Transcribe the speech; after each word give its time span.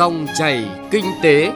Dòng 0.00 0.26
chảy 0.34 0.68
kinh 0.90 1.04
tế. 1.22 1.52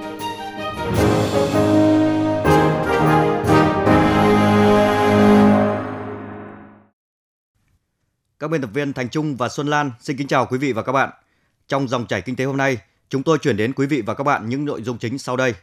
Các 8.38 8.51
biên 8.51 8.60
tập 8.60 8.71
viên 8.74 8.92
Thành 8.92 9.08
Trung 9.08 9.37
và 9.37 9.49
Xuân 9.49 9.67
Lan 9.67 9.90
xin 10.01 10.17
kính 10.17 10.26
chào 10.26 10.46
quý 10.46 10.58
vị 10.58 10.72
và 10.72 10.83
các 10.83 10.92
bạn. 10.92 11.10
Trong 11.69 11.88
dòng 11.88 12.06
chảy 12.06 12.22
kinh 12.22 12.37
tế 12.37 12.44
hôm 12.44 12.56
nay, 12.56 12.78
chúng 13.08 13.22
tôi 13.22 13.38
chuyển 13.38 13.56
đến 13.56 13.72
quý 13.72 13.87
vị 13.87 14.03
và 14.06 14.15
các 14.15 14.24
bạn 14.24 14.49
những 14.49 14.65
nội 14.65 14.83
dung 14.83 14.99
chính 14.99 15.19
sau 15.19 15.37
đây. 15.37 15.54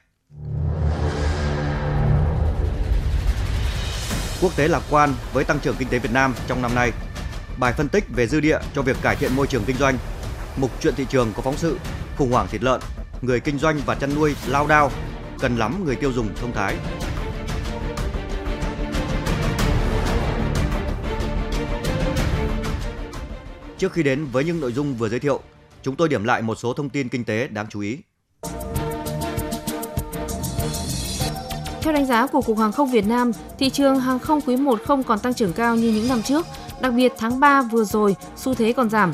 Quốc 4.42 4.56
tế 4.56 4.68
lạc 4.68 4.82
quan 4.90 5.14
với 5.34 5.44
tăng 5.44 5.60
trưởng 5.60 5.76
kinh 5.80 5.88
tế 5.88 6.00
Việt 6.00 6.12
Nam 6.14 6.34
trong 6.48 6.62
năm 6.62 6.76
nay. 6.76 6.92
Bài 7.60 7.74
phân 7.74 7.90
tích 7.90 8.04
về 8.16 8.28
dư 8.28 8.40
địa 8.40 8.60
cho 8.76 8.82
việc 8.82 8.98
cải 9.02 9.16
thiện 9.16 9.36
môi 9.36 9.48
trường 9.48 9.64
kinh 9.66 9.78
doanh. 9.78 9.98
Mục 10.58 10.72
chuyện 10.82 10.96
thị 10.96 11.06
trường 11.10 11.32
có 11.36 11.42
phóng 11.42 11.58
sự 11.58 11.78
khủng 12.18 12.32
hoảng 12.32 12.48
thịt 12.52 12.64
lợn, 12.64 12.82
người 13.22 13.40
kinh 13.40 13.60
doanh 13.60 13.80
và 13.86 13.96
chăn 13.96 14.16
nuôi 14.16 14.36
lao 14.48 14.68
đao, 14.68 14.92
cần 15.40 15.58
lắm 15.58 15.86
người 15.86 15.96
tiêu 15.96 16.12
dùng 16.14 16.28
thông 16.36 16.52
thái. 16.54 16.76
Trước 23.78 23.94
khi 23.94 24.04
đến 24.04 24.26
với 24.26 24.44
những 24.44 24.60
nội 24.60 24.74
dung 24.74 24.96
vừa 24.96 25.10
giới 25.10 25.20
thiệu, 25.20 25.40
chúng 25.84 25.96
tôi 25.96 26.10
điểm 26.10 26.24
lại 26.24 26.42
một 26.42 26.56
số 26.56 26.74
thông 26.74 26.90
tin 26.90 27.10
kinh 27.10 27.24
tế 27.24 27.48
đáng 27.48 27.66
chú 27.70 27.80
ý. 27.80 27.98
Theo 31.82 31.94
đánh 31.94 32.06
giá 32.06 32.28
của 32.28 32.42
Cục 32.42 32.58
Hàng 32.58 32.72
không 32.72 32.92
Việt 32.92 33.08
Nam, 33.08 33.32
thị 33.60 33.70
trường 33.70 34.00
hàng 34.00 34.20
không 34.20 34.42
quý 34.42 34.56
1 34.56 34.80
không 34.86 35.04
còn 35.04 35.20
tăng 35.20 35.34
trưởng 35.34 35.54
cao 35.54 35.76
như 35.76 35.92
những 35.92 36.08
năm 36.08 36.22
trước, 36.22 36.46
đặc 36.82 36.94
biệt 36.94 37.14
tháng 37.18 37.40
3 37.40 37.62
vừa 37.62 37.84
rồi, 37.84 38.16
xu 38.36 38.54
thế 38.54 38.74
còn 38.74 38.90
giảm. 38.90 39.14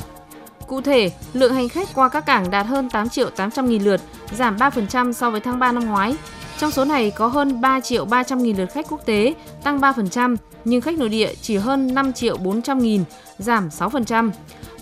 Cụ 0.68 0.80
thể, 0.80 1.10
lượng 1.32 1.54
hành 1.54 1.68
khách 1.68 1.88
qua 1.94 2.08
các 2.08 2.26
cảng 2.26 2.50
đạt 2.50 2.66
hơn 2.66 2.90
8 2.90 3.08
triệu 3.08 3.30
800 3.30 3.68
nghìn 3.68 3.84
lượt, 3.84 4.00
giảm 4.36 4.56
3% 4.56 5.12
so 5.12 5.30
với 5.30 5.40
tháng 5.40 5.58
3 5.58 5.72
năm 5.72 5.86
ngoái. 5.86 6.16
Trong 6.58 6.70
số 6.70 6.84
này 6.84 7.10
có 7.10 7.26
hơn 7.26 7.60
3 7.60 7.80
triệu 7.80 8.04
300 8.04 8.42
nghìn 8.42 8.56
lượt 8.56 8.72
khách 8.72 8.86
quốc 8.88 9.06
tế, 9.06 9.34
tăng 9.64 9.80
3%, 9.80 10.36
nhưng 10.64 10.80
khách 10.80 10.98
nội 10.98 11.08
địa 11.08 11.34
chỉ 11.42 11.56
hơn 11.56 11.94
5 11.94 12.12
triệu 12.12 12.36
400 12.36 12.78
nghìn, 12.78 13.04
giảm 13.38 13.68
6%. 13.68 14.30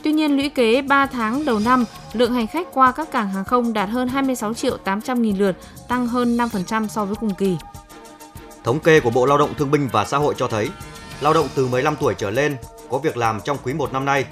Tuy 0.03 0.13
nhiên, 0.13 0.37
lũy 0.37 0.49
kế 0.49 0.83
3 0.83 1.07
tháng 1.07 1.45
đầu 1.45 1.59
năm, 1.59 1.85
lượng 2.13 2.33
hành 2.33 2.47
khách 2.47 2.69
qua 2.73 2.93
các 2.93 3.11
cảng 3.11 3.31
hàng 3.31 3.45
không 3.45 3.73
đạt 3.73 3.89
hơn 3.89 4.09
26 4.09 4.55
triệu 4.55 4.77
800 4.77 5.23
nghìn 5.23 5.39
lượt, 5.39 5.57
tăng 5.89 6.07
hơn 6.07 6.37
5% 6.37 6.89
so 6.89 7.05
với 7.05 7.17
cùng 7.21 7.35
kỳ. 7.35 7.57
Thống 8.65 8.81
kê 8.81 9.01
của 9.01 9.11
Bộ 9.11 9.27
Lao 9.27 9.39
động 9.39 9.55
Thương 9.59 9.71
binh 9.71 9.89
và 9.93 10.05
Xã 10.05 10.19
hội 10.19 10.35
cho 10.37 10.49
thấy, 10.49 10.69
lao 11.21 11.35
động 11.35 11.49
từ 11.55 11.67
15 11.67 11.97
tuổi 11.97 12.15
trở 12.15 12.31
lên 12.31 12.57
có 12.91 12.99
việc 12.99 13.17
làm 13.17 13.41
trong 13.45 13.57
quý 13.65 13.75
1 13.75 13.93
năm 13.93 14.05
nay 14.05 14.25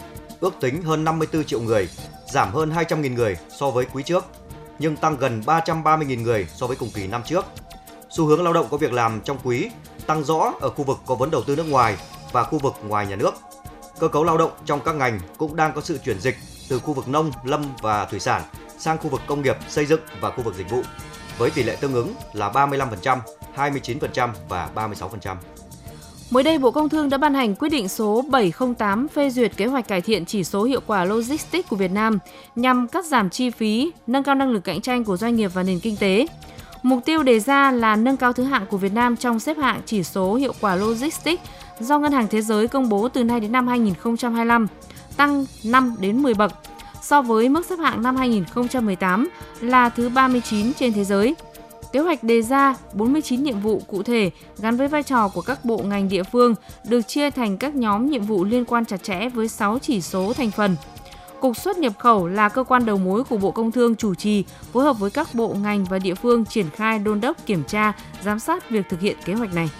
ước 0.44 0.54
tính 0.60 0.82
hơn 0.82 1.04
54 1.04 1.44
triệu 1.44 1.60
người, 1.60 1.88
giảm 2.32 2.52
hơn 2.52 2.70
200.000 2.70 3.14
người 3.14 3.36
so 3.58 3.70
với 3.70 3.86
quý 3.92 4.02
trước, 4.02 4.24
nhưng 4.78 4.96
tăng 4.96 5.16
gần 5.16 5.42
330.000 5.46 6.22
người 6.22 6.46
so 6.54 6.66
với 6.66 6.76
cùng 6.76 6.90
kỳ 6.94 7.06
năm 7.06 7.22
trước. 7.26 7.44
Xu 8.10 8.26
hướng 8.26 8.44
lao 8.44 8.52
động 8.52 8.66
có 8.70 8.76
việc 8.76 8.92
làm 8.92 9.20
trong 9.20 9.38
quý 9.44 9.70
tăng 10.06 10.24
rõ 10.24 10.52
ở 10.60 10.70
khu 10.70 10.84
vực 10.84 10.98
có 11.06 11.14
vốn 11.14 11.30
đầu 11.30 11.42
tư 11.42 11.56
nước 11.56 11.68
ngoài 11.68 11.96
và 12.32 12.44
khu 12.44 12.58
vực 12.58 12.74
ngoài 12.82 13.06
nhà 13.06 13.16
nước. 13.16 13.34
Cơ 14.00 14.08
cấu 14.08 14.24
lao 14.24 14.38
động 14.38 14.50
trong 14.66 14.80
các 14.84 14.94
ngành 14.94 15.20
cũng 15.38 15.56
đang 15.56 15.72
có 15.74 15.80
sự 15.80 15.98
chuyển 16.04 16.20
dịch 16.20 16.36
từ 16.68 16.78
khu 16.78 16.94
vực 16.94 17.08
nông, 17.08 17.32
lâm 17.44 17.64
và 17.82 18.04
thủy 18.04 18.20
sản 18.20 18.42
sang 18.78 18.98
khu 18.98 19.08
vực 19.08 19.20
công 19.26 19.42
nghiệp, 19.42 19.56
xây 19.68 19.86
dựng 19.86 20.00
và 20.20 20.30
khu 20.30 20.42
vực 20.42 20.54
dịch 20.54 20.70
vụ, 20.70 20.82
với 21.38 21.50
tỷ 21.50 21.62
lệ 21.62 21.76
tương 21.80 21.94
ứng 21.94 22.14
là 22.32 22.50
35%, 22.50 23.18
29% 23.56 24.30
và 24.48 24.70
36%. 24.74 25.36
Mới 26.30 26.42
đây, 26.42 26.58
Bộ 26.58 26.70
Công 26.70 26.88
Thương 26.88 27.10
đã 27.10 27.18
ban 27.18 27.34
hành 27.34 27.54
quyết 27.54 27.68
định 27.68 27.88
số 27.88 28.24
708 28.28 29.08
phê 29.08 29.30
duyệt 29.30 29.56
kế 29.56 29.66
hoạch 29.66 29.88
cải 29.88 30.00
thiện 30.00 30.24
chỉ 30.24 30.44
số 30.44 30.64
hiệu 30.64 30.80
quả 30.86 31.04
logistics 31.04 31.68
của 31.68 31.76
Việt 31.76 31.90
Nam 31.90 32.18
nhằm 32.56 32.88
cắt 32.88 33.06
giảm 33.06 33.30
chi 33.30 33.50
phí, 33.50 33.92
nâng 34.06 34.22
cao 34.22 34.34
năng 34.34 34.50
lực 34.50 34.64
cạnh 34.64 34.80
tranh 34.80 35.04
của 35.04 35.16
doanh 35.16 35.36
nghiệp 35.36 35.50
và 35.54 35.62
nền 35.62 35.80
kinh 35.80 35.96
tế. 35.96 36.26
Mục 36.82 37.04
tiêu 37.04 37.22
đề 37.22 37.40
ra 37.40 37.70
là 37.70 37.96
nâng 37.96 38.16
cao 38.16 38.32
thứ 38.32 38.42
hạng 38.44 38.66
của 38.66 38.76
Việt 38.76 38.92
Nam 38.92 39.16
trong 39.16 39.40
xếp 39.40 39.56
hạng 39.58 39.80
chỉ 39.86 40.02
số 40.02 40.34
hiệu 40.34 40.52
quả 40.60 40.74
logistics 40.74 41.42
do 41.80 41.98
Ngân 41.98 42.12
hàng 42.12 42.26
Thế 42.30 42.42
giới 42.42 42.68
công 42.68 42.88
bố 42.88 43.08
từ 43.08 43.24
nay 43.24 43.40
đến 43.40 43.52
năm 43.52 43.68
2025, 43.68 44.66
tăng 45.16 45.46
5 45.64 45.96
đến 46.00 46.22
10 46.22 46.34
bậc 46.34 46.52
so 47.02 47.22
với 47.22 47.48
mức 47.48 47.66
xếp 47.66 47.78
hạng 47.78 48.02
năm 48.02 48.16
2018 48.16 49.28
là 49.60 49.88
thứ 49.88 50.08
39 50.08 50.72
trên 50.74 50.92
thế 50.92 51.04
giới. 51.04 51.34
Kế 51.94 52.00
hoạch 52.00 52.24
đề 52.24 52.42
ra 52.42 52.74
49 52.92 53.42
nhiệm 53.42 53.60
vụ 53.60 53.82
cụ 53.86 54.02
thể 54.02 54.30
gắn 54.58 54.76
với 54.76 54.88
vai 54.88 55.02
trò 55.02 55.28
của 55.28 55.40
các 55.40 55.64
bộ 55.64 55.78
ngành 55.78 56.08
địa 56.08 56.22
phương 56.22 56.54
được 56.88 57.00
chia 57.00 57.30
thành 57.30 57.58
các 57.58 57.74
nhóm 57.74 58.10
nhiệm 58.10 58.22
vụ 58.22 58.44
liên 58.44 58.64
quan 58.64 58.84
chặt 58.84 59.02
chẽ 59.02 59.28
với 59.28 59.48
6 59.48 59.78
chỉ 59.78 60.00
số 60.00 60.32
thành 60.32 60.50
phần. 60.50 60.76
Cục 61.40 61.56
xuất 61.56 61.78
nhập 61.78 61.92
khẩu 61.98 62.26
là 62.26 62.48
cơ 62.48 62.64
quan 62.64 62.86
đầu 62.86 62.98
mối 62.98 63.24
của 63.24 63.36
Bộ 63.36 63.50
Công 63.50 63.72
Thương 63.72 63.96
chủ 63.96 64.14
trì, 64.14 64.44
phối 64.72 64.84
hợp 64.84 64.98
với 64.98 65.10
các 65.10 65.34
bộ 65.34 65.54
ngành 65.54 65.84
và 65.84 65.98
địa 65.98 66.14
phương 66.14 66.44
triển 66.44 66.70
khai 66.70 66.98
đôn 66.98 67.20
đốc 67.20 67.36
kiểm 67.46 67.64
tra, 67.64 67.92
giám 68.22 68.38
sát 68.38 68.70
việc 68.70 68.86
thực 68.88 69.00
hiện 69.00 69.16
kế 69.24 69.34
hoạch 69.34 69.54
này. 69.54 69.70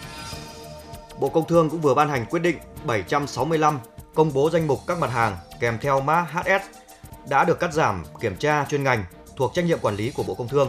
Bộ 1.21 1.29
Công 1.29 1.47
Thương 1.49 1.71
cũng 1.71 1.81
vừa 1.81 1.95
ban 1.95 2.09
hành 2.09 2.27
quyết 2.31 2.41
định 2.43 2.57
765 2.87 3.79
công 4.15 4.33
bố 4.35 4.51
danh 4.51 4.67
mục 4.67 4.79
các 4.87 4.99
mặt 4.99 5.11
hàng 5.11 5.37
kèm 5.61 5.79
theo 5.81 6.01
mã 6.01 6.27
HS 6.33 6.79
đã 7.29 7.45
được 7.45 7.61
cắt 7.61 7.73
giảm 7.73 8.03
kiểm 8.21 8.37
tra 8.37 8.67
chuyên 8.71 8.85
ngành 8.85 9.05
thuộc 9.37 9.53
trách 9.55 9.65
nhiệm 9.65 9.79
quản 9.79 9.97
lý 9.97 10.11
của 10.11 10.23
Bộ 10.23 10.35
Công 10.35 10.49
Thương. 10.49 10.69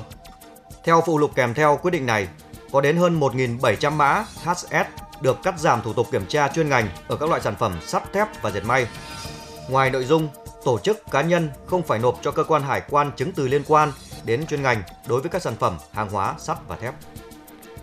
Theo 0.86 1.04
phụ 1.06 1.18
lục 1.18 1.36
kèm 1.36 1.54
theo 1.54 1.80
quyết 1.82 1.92
định 1.92 2.06
này, 2.06 2.28
có 2.72 2.82
đến 2.82 2.98
hơn 2.98 3.20
1.700 3.20 3.92
mã 3.92 4.26
HS 4.44 4.76
được 5.22 5.44
cắt 5.44 5.60
giảm 5.60 5.82
thủ 5.82 5.94
tục 5.94 6.08
kiểm 6.12 6.26
tra 6.26 6.48
chuyên 6.48 6.70
ngành 6.70 6.88
ở 7.08 7.16
các 7.16 7.30
loại 7.30 7.42
sản 7.42 7.56
phẩm 7.60 7.74
sắt 7.86 8.14
thép 8.14 8.42
và 8.42 8.52
dệt 8.52 8.66
may. 8.66 8.88
Ngoài 9.70 9.90
nội 9.90 10.06
dung, 10.06 10.28
tổ 10.66 10.80
chức 10.80 11.04
cá 11.12 11.22
nhân 11.22 11.50
không 11.66 11.84
phải 11.84 12.00
nộp 12.00 12.20
cho 12.22 12.32
cơ 12.32 12.44
quan 12.44 12.62
hải 12.62 12.82
quan 12.90 13.12
chứng 13.18 13.32
từ 13.32 13.48
liên 13.48 13.62
quan 13.68 13.92
đến 14.26 14.46
chuyên 14.48 14.62
ngành 14.62 14.82
đối 15.08 15.22
với 15.22 15.30
các 15.30 15.42
sản 15.42 15.54
phẩm 15.60 15.78
hàng 15.92 16.10
hóa 16.10 16.36
sắt 16.38 16.58
và 16.68 16.76
thép. 16.76 16.94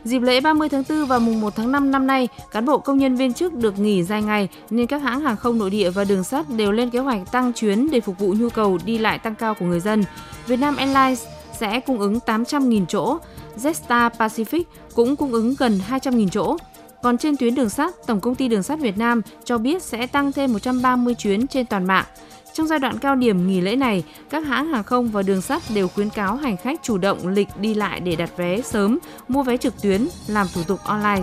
Dịp 0.05 0.19
lễ 0.19 0.41
30 0.41 0.69
tháng 0.69 0.85
4 0.89 1.07
và 1.07 1.19
mùng 1.19 1.41
1 1.41 1.57
tháng 1.57 1.73
5 1.73 1.91
năm 1.91 2.07
nay, 2.07 2.29
cán 2.51 2.67
bộ 2.67 2.79
công 2.79 2.99
nhân 2.99 3.17
viên 3.17 3.35
chức 3.35 3.55
được 3.55 3.79
nghỉ 3.79 4.03
dài 4.03 4.23
ngày 4.23 4.49
nên 4.71 4.87
các 4.87 5.03
hãng 5.03 5.21
hàng 5.21 5.37
không 5.37 5.59
nội 5.59 5.71
địa 5.71 5.91
và 5.91 6.05
đường 6.05 6.25
sắt 6.25 6.49
đều 6.49 6.73
lên 6.73 6.91
kế 6.91 6.99
hoạch 6.99 7.33
tăng 7.33 7.53
chuyến 7.53 7.91
để 7.91 8.01
phục 8.01 8.19
vụ 8.19 8.35
nhu 8.39 8.51
cầu 8.51 8.79
đi 8.85 8.99
lại 8.99 9.19
tăng 9.19 9.35
cao 9.35 9.55
của 9.55 9.67
người 9.67 9.81
dân. 9.81 10.05
Vietnam 10.47 10.77
Airlines 10.77 11.25
sẽ 11.63 11.81
cung 11.81 12.01
ứng 12.01 12.19
800.000 12.27 12.87
chỗ, 12.87 13.19
Jetstar 13.57 14.11
Pacific 14.11 14.63
cũng 14.95 15.17
cung 15.17 15.33
ứng 15.33 15.55
gần 15.59 15.81
200.000 15.91 16.29
chỗ. 16.29 16.57
Còn 17.03 17.19
trên 17.19 17.37
tuyến 17.37 17.55
đường 17.55 17.71
sắt, 17.71 17.95
Tổng 18.07 18.21
công 18.21 18.35
ty 18.35 18.49
Đường 18.49 18.63
sắt 18.63 18.81
Việt 18.81 18.99
Nam 18.99 19.23
cho 19.45 19.59
biết 19.59 19.83
sẽ 19.83 20.07
tăng 20.07 20.33
thêm 20.33 20.53
130 20.53 21.15
chuyến 21.15 21.47
trên 21.47 21.67
toàn 21.67 21.87
mạng. 21.87 22.05
Trong 22.53 22.67
giai 22.67 22.79
đoạn 22.79 22.99
cao 22.99 23.15
điểm 23.15 23.47
nghỉ 23.47 23.61
lễ 23.61 23.77
này, 23.77 24.05
các 24.31 24.47
hãng 24.47 24.67
hàng 24.69 24.85
không 24.85 25.09
và 25.09 25.23
đường 25.23 25.43
sắt 25.43 25.63
đều 25.75 25.89
khuyến 25.89 26.11
cáo 26.11 26.37
hành 26.37 26.57
khách 26.57 26.81
chủ 26.83 26.99
động 26.99 27.29
lịch 27.29 27.49
đi 27.61 27.75
lại 27.75 28.01
để 28.01 28.17
đặt 28.17 28.37
vé 28.37 28.61
sớm, 28.63 28.99
mua 29.29 29.43
vé 29.43 29.57
trực 29.57 29.83
tuyến, 29.83 30.09
làm 30.27 30.47
thủ 30.55 30.63
tục 30.63 30.81
online. 30.85 31.23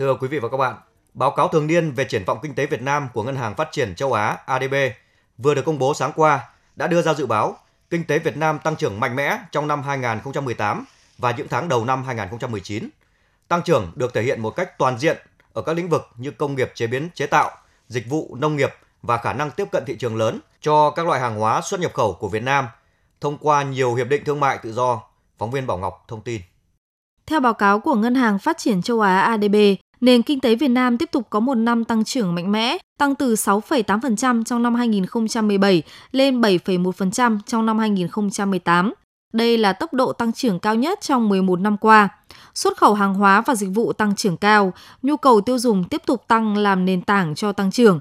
Thưa 0.00 0.14
quý 0.14 0.28
vị 0.28 0.38
và 0.38 0.48
các 0.48 0.56
bạn, 0.56 0.76
báo 1.14 1.30
cáo 1.30 1.48
thường 1.48 1.66
niên 1.66 1.92
về 1.92 2.04
triển 2.04 2.24
vọng 2.24 2.38
kinh 2.42 2.54
tế 2.54 2.66
Việt 2.66 2.82
Nam 2.82 3.08
của 3.14 3.22
Ngân 3.22 3.36
hàng 3.36 3.54
Phát 3.54 3.68
triển 3.72 3.94
Châu 3.94 4.12
Á 4.12 4.38
ADB 4.46 4.74
vừa 5.38 5.54
được 5.54 5.64
công 5.64 5.78
bố 5.78 5.94
sáng 5.94 6.12
qua 6.16 6.48
đã 6.76 6.86
đưa 6.86 7.02
ra 7.02 7.14
dự 7.14 7.26
báo 7.26 7.56
kinh 7.90 8.04
tế 8.04 8.18
Việt 8.18 8.36
Nam 8.36 8.58
tăng 8.58 8.76
trưởng 8.76 9.00
mạnh 9.00 9.16
mẽ 9.16 9.38
trong 9.52 9.68
năm 9.68 9.82
2018 9.82 10.84
và 11.18 11.30
những 11.30 11.48
tháng 11.48 11.68
đầu 11.68 11.84
năm 11.84 12.04
2019. 12.04 12.88
Tăng 13.48 13.62
trưởng 13.62 13.92
được 13.94 14.14
thể 14.14 14.22
hiện 14.22 14.40
một 14.40 14.50
cách 14.50 14.78
toàn 14.78 14.98
diện 14.98 15.16
ở 15.52 15.62
các 15.62 15.76
lĩnh 15.76 15.88
vực 15.88 16.08
như 16.16 16.30
công 16.30 16.54
nghiệp 16.54 16.72
chế 16.74 16.86
biến 16.86 17.08
chế 17.14 17.26
tạo, 17.26 17.50
dịch 17.88 18.08
vụ 18.08 18.36
nông 18.40 18.56
nghiệp 18.56 18.70
và 19.02 19.18
khả 19.18 19.32
năng 19.32 19.50
tiếp 19.50 19.68
cận 19.72 19.84
thị 19.86 19.96
trường 19.96 20.16
lớn 20.16 20.40
cho 20.60 20.90
các 20.90 21.06
loại 21.06 21.20
hàng 21.20 21.38
hóa 21.38 21.60
xuất 21.60 21.80
nhập 21.80 21.94
khẩu 21.94 22.12
của 22.20 22.28
Việt 22.28 22.42
Nam 22.42 22.66
thông 23.20 23.38
qua 23.38 23.62
nhiều 23.62 23.94
hiệp 23.94 24.08
định 24.08 24.24
thương 24.24 24.40
mại 24.40 24.58
tự 24.58 24.72
do, 24.72 25.02
phóng 25.38 25.50
viên 25.50 25.66
Bảo 25.66 25.78
Ngọc 25.78 26.04
thông 26.08 26.20
tin. 26.20 26.40
Theo 27.26 27.40
báo 27.40 27.54
cáo 27.54 27.80
của 27.80 27.94
Ngân 27.94 28.14
hàng 28.14 28.38
Phát 28.38 28.58
triển 28.58 28.82
Châu 28.82 29.00
Á 29.00 29.20
ADB, 29.20 29.54
nền 30.00 30.22
kinh 30.22 30.40
tế 30.40 30.54
Việt 30.54 30.68
Nam 30.68 30.98
tiếp 30.98 31.10
tục 31.12 31.26
có 31.30 31.40
một 31.40 31.54
năm 31.54 31.84
tăng 31.84 32.04
trưởng 32.04 32.34
mạnh 32.34 32.52
mẽ, 32.52 32.78
tăng 32.98 33.14
từ 33.14 33.34
6,8% 33.34 34.44
trong 34.44 34.62
năm 34.62 34.74
2017 34.74 35.82
lên 36.12 36.40
7,1% 36.40 37.38
trong 37.46 37.66
năm 37.66 37.78
2018. 37.78 38.92
Đây 39.32 39.58
là 39.58 39.72
tốc 39.72 39.94
độ 39.94 40.12
tăng 40.12 40.32
trưởng 40.32 40.58
cao 40.58 40.74
nhất 40.74 41.00
trong 41.00 41.28
11 41.28 41.60
năm 41.60 41.76
qua. 41.76 42.08
Xuất 42.54 42.78
khẩu 42.78 42.94
hàng 42.94 43.14
hóa 43.14 43.40
và 43.46 43.54
dịch 43.54 43.70
vụ 43.74 43.92
tăng 43.92 44.16
trưởng 44.16 44.36
cao, 44.36 44.72
nhu 45.02 45.16
cầu 45.16 45.40
tiêu 45.40 45.58
dùng 45.58 45.84
tiếp 45.84 46.02
tục 46.06 46.24
tăng 46.28 46.56
làm 46.56 46.84
nền 46.84 47.02
tảng 47.02 47.34
cho 47.34 47.52
tăng 47.52 47.70
trưởng. 47.70 48.00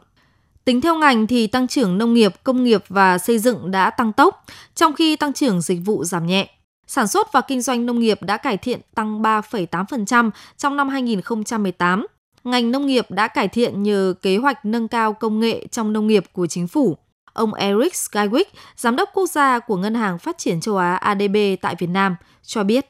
Tính 0.65 0.81
theo 0.81 0.95
ngành 0.95 1.27
thì 1.27 1.47
tăng 1.47 1.67
trưởng 1.67 1.97
nông 1.97 2.13
nghiệp, 2.13 2.33
công 2.43 2.63
nghiệp 2.63 2.83
và 2.89 3.17
xây 3.17 3.39
dựng 3.39 3.71
đã 3.71 3.89
tăng 3.89 4.13
tốc, 4.13 4.45
trong 4.75 4.93
khi 4.93 5.15
tăng 5.15 5.33
trưởng 5.33 5.61
dịch 5.61 5.79
vụ 5.85 6.03
giảm 6.03 6.27
nhẹ. 6.27 6.58
Sản 6.91 7.07
xuất 7.07 7.31
và 7.31 7.41
kinh 7.41 7.61
doanh 7.61 7.85
nông 7.85 7.99
nghiệp 7.99 8.23
đã 8.23 8.37
cải 8.37 8.57
thiện 8.57 8.79
tăng 8.95 9.21
3,8% 9.21 10.29
trong 10.57 10.77
năm 10.77 10.89
2018. 10.89 12.07
Ngành 12.43 12.71
nông 12.71 12.85
nghiệp 12.85 13.11
đã 13.11 13.27
cải 13.27 13.47
thiện 13.47 13.83
nhờ 13.83 14.13
kế 14.21 14.37
hoạch 14.37 14.65
nâng 14.65 14.87
cao 14.87 15.13
công 15.13 15.39
nghệ 15.39 15.67
trong 15.71 15.93
nông 15.93 16.07
nghiệp 16.07 16.23
của 16.33 16.47
chính 16.47 16.67
phủ. 16.67 16.97
Ông 17.33 17.53
Eric 17.53 17.93
Skywick, 17.93 18.45
giám 18.75 18.95
đốc 18.95 19.09
quốc 19.13 19.29
gia 19.29 19.59
của 19.59 19.75
Ngân 19.75 19.95
hàng 19.95 20.19
Phát 20.19 20.37
triển 20.37 20.61
châu 20.61 20.77
Á 20.77 20.95
ADB 20.95 21.35
tại 21.61 21.75
Việt 21.79 21.89
Nam, 21.89 22.15
cho 22.43 22.63
biết. 22.63 22.85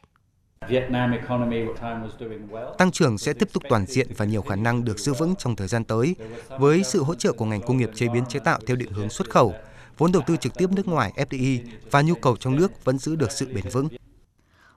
Tăng 2.77 2.91
trưởng 2.91 3.17
sẽ 3.17 3.33
tiếp 3.33 3.49
tục 3.53 3.63
toàn 3.69 3.85
diện 3.85 4.07
và 4.17 4.25
nhiều 4.25 4.41
khả 4.41 4.55
năng 4.55 4.85
được 4.85 4.99
giữ 4.99 5.13
vững 5.13 5.35
trong 5.35 5.55
thời 5.55 5.67
gian 5.67 5.83
tới, 5.83 6.15
với 6.59 6.83
sự 6.83 7.03
hỗ 7.03 7.15
trợ 7.15 7.31
của 7.31 7.45
ngành 7.45 7.61
công 7.61 7.77
nghiệp 7.77 7.89
chế 7.95 8.07
biến 8.13 8.23
chế 8.29 8.39
tạo 8.39 8.59
theo 8.67 8.75
định 8.75 8.91
hướng 8.91 9.09
xuất 9.09 9.29
khẩu, 9.29 9.53
vốn 9.99 10.11
đầu 10.11 10.23
tư 10.27 10.35
trực 10.37 10.57
tiếp 10.57 10.67
nước 10.71 10.87
ngoài 10.87 11.13
FDI 11.15 11.59
và 11.91 12.01
nhu 12.01 12.15
cầu 12.15 12.35
trong 12.35 12.55
nước 12.55 12.85
vẫn 12.85 12.99
giữ 12.99 13.15
được 13.15 13.31
sự 13.31 13.47
bền 13.53 13.65
vững. 13.73 13.87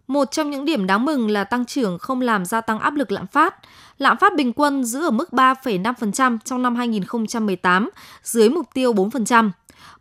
Một 0.07 0.31
trong 0.31 0.51
những 0.51 0.65
điểm 0.65 0.87
đáng 0.87 1.05
mừng 1.05 1.31
là 1.31 1.45
tăng 1.45 1.65
trưởng 1.65 1.99
không 1.99 2.21
làm 2.21 2.45
gia 2.45 2.61
tăng 2.61 2.79
áp 2.79 2.95
lực 2.95 3.13
lạm 3.13 3.27
phát. 3.27 3.55
Lạm 3.99 4.17
phát 4.17 4.37
bình 4.37 4.53
quân 4.53 4.85
giữ 4.85 5.03
ở 5.03 5.11
mức 5.11 5.29
3,5% 5.33 6.39
trong 6.45 6.63
năm 6.63 6.75
2018, 6.75 7.91
dưới 8.23 8.49
mục 8.49 8.67
tiêu 8.75 8.93
4%. 8.93 9.51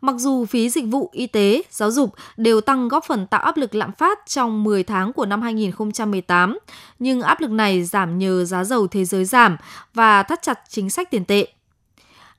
Mặc 0.00 0.14
dù 0.18 0.44
phí 0.44 0.70
dịch 0.70 0.84
vụ 0.84 1.10
y 1.12 1.26
tế, 1.26 1.62
giáo 1.70 1.90
dục 1.90 2.14
đều 2.36 2.60
tăng 2.60 2.88
góp 2.88 3.04
phần 3.04 3.26
tạo 3.26 3.40
áp 3.42 3.56
lực 3.56 3.74
lạm 3.74 3.92
phát 3.92 4.18
trong 4.26 4.64
10 4.64 4.82
tháng 4.82 5.12
của 5.12 5.26
năm 5.26 5.42
2018, 5.42 6.58
nhưng 6.98 7.22
áp 7.22 7.40
lực 7.40 7.50
này 7.50 7.84
giảm 7.84 8.18
nhờ 8.18 8.44
giá 8.44 8.64
dầu 8.64 8.86
thế 8.86 9.04
giới 9.04 9.24
giảm 9.24 9.56
và 9.94 10.22
thắt 10.22 10.42
chặt 10.42 10.60
chính 10.68 10.90
sách 10.90 11.10
tiền 11.10 11.24
tệ. 11.24 11.46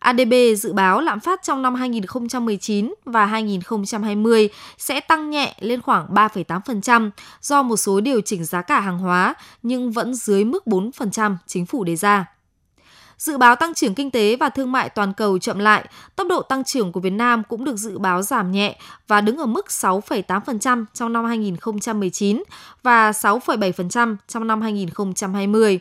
ADB 0.03 0.33
dự 0.57 0.73
báo 0.73 1.01
lạm 1.01 1.19
phát 1.19 1.44
trong 1.44 1.61
năm 1.61 1.75
2019 1.75 2.94
và 3.05 3.25
2020 3.25 4.50
sẽ 4.77 5.00
tăng 5.00 5.29
nhẹ 5.29 5.55
lên 5.59 5.81
khoảng 5.81 6.13
3,8% 6.13 7.09
do 7.41 7.61
một 7.63 7.77
số 7.77 8.01
điều 8.01 8.21
chỉnh 8.21 8.45
giá 8.45 8.61
cả 8.61 8.79
hàng 8.79 9.00
hóa 9.00 9.33
nhưng 9.63 9.91
vẫn 9.91 10.13
dưới 10.15 10.45
mức 10.45 10.63
4% 10.65 11.35
chính 11.47 11.65
phủ 11.65 11.83
đề 11.83 11.95
ra. 11.95 12.25
Dự 13.17 13.38
báo 13.38 13.55
tăng 13.55 13.73
trưởng 13.73 13.95
kinh 13.95 14.11
tế 14.11 14.35
và 14.35 14.50
thương 14.50 14.71
mại 14.71 14.89
toàn 14.89 15.13
cầu 15.13 15.39
chậm 15.39 15.59
lại, 15.59 15.88
tốc 16.15 16.27
độ 16.27 16.41
tăng 16.41 16.63
trưởng 16.63 16.91
của 16.91 16.99
Việt 16.99 17.09
Nam 17.09 17.44
cũng 17.49 17.63
được 17.63 17.75
dự 17.75 17.99
báo 17.99 18.21
giảm 18.21 18.51
nhẹ 18.51 18.79
và 19.07 19.21
đứng 19.21 19.38
ở 19.38 19.45
mức 19.45 19.65
6,8% 19.69 20.85
trong 20.94 21.13
năm 21.13 21.25
2019 21.25 22.44
và 22.83 23.11
6,7% 23.11 24.15
trong 24.27 24.47
năm 24.47 24.61
2020. 24.61 25.79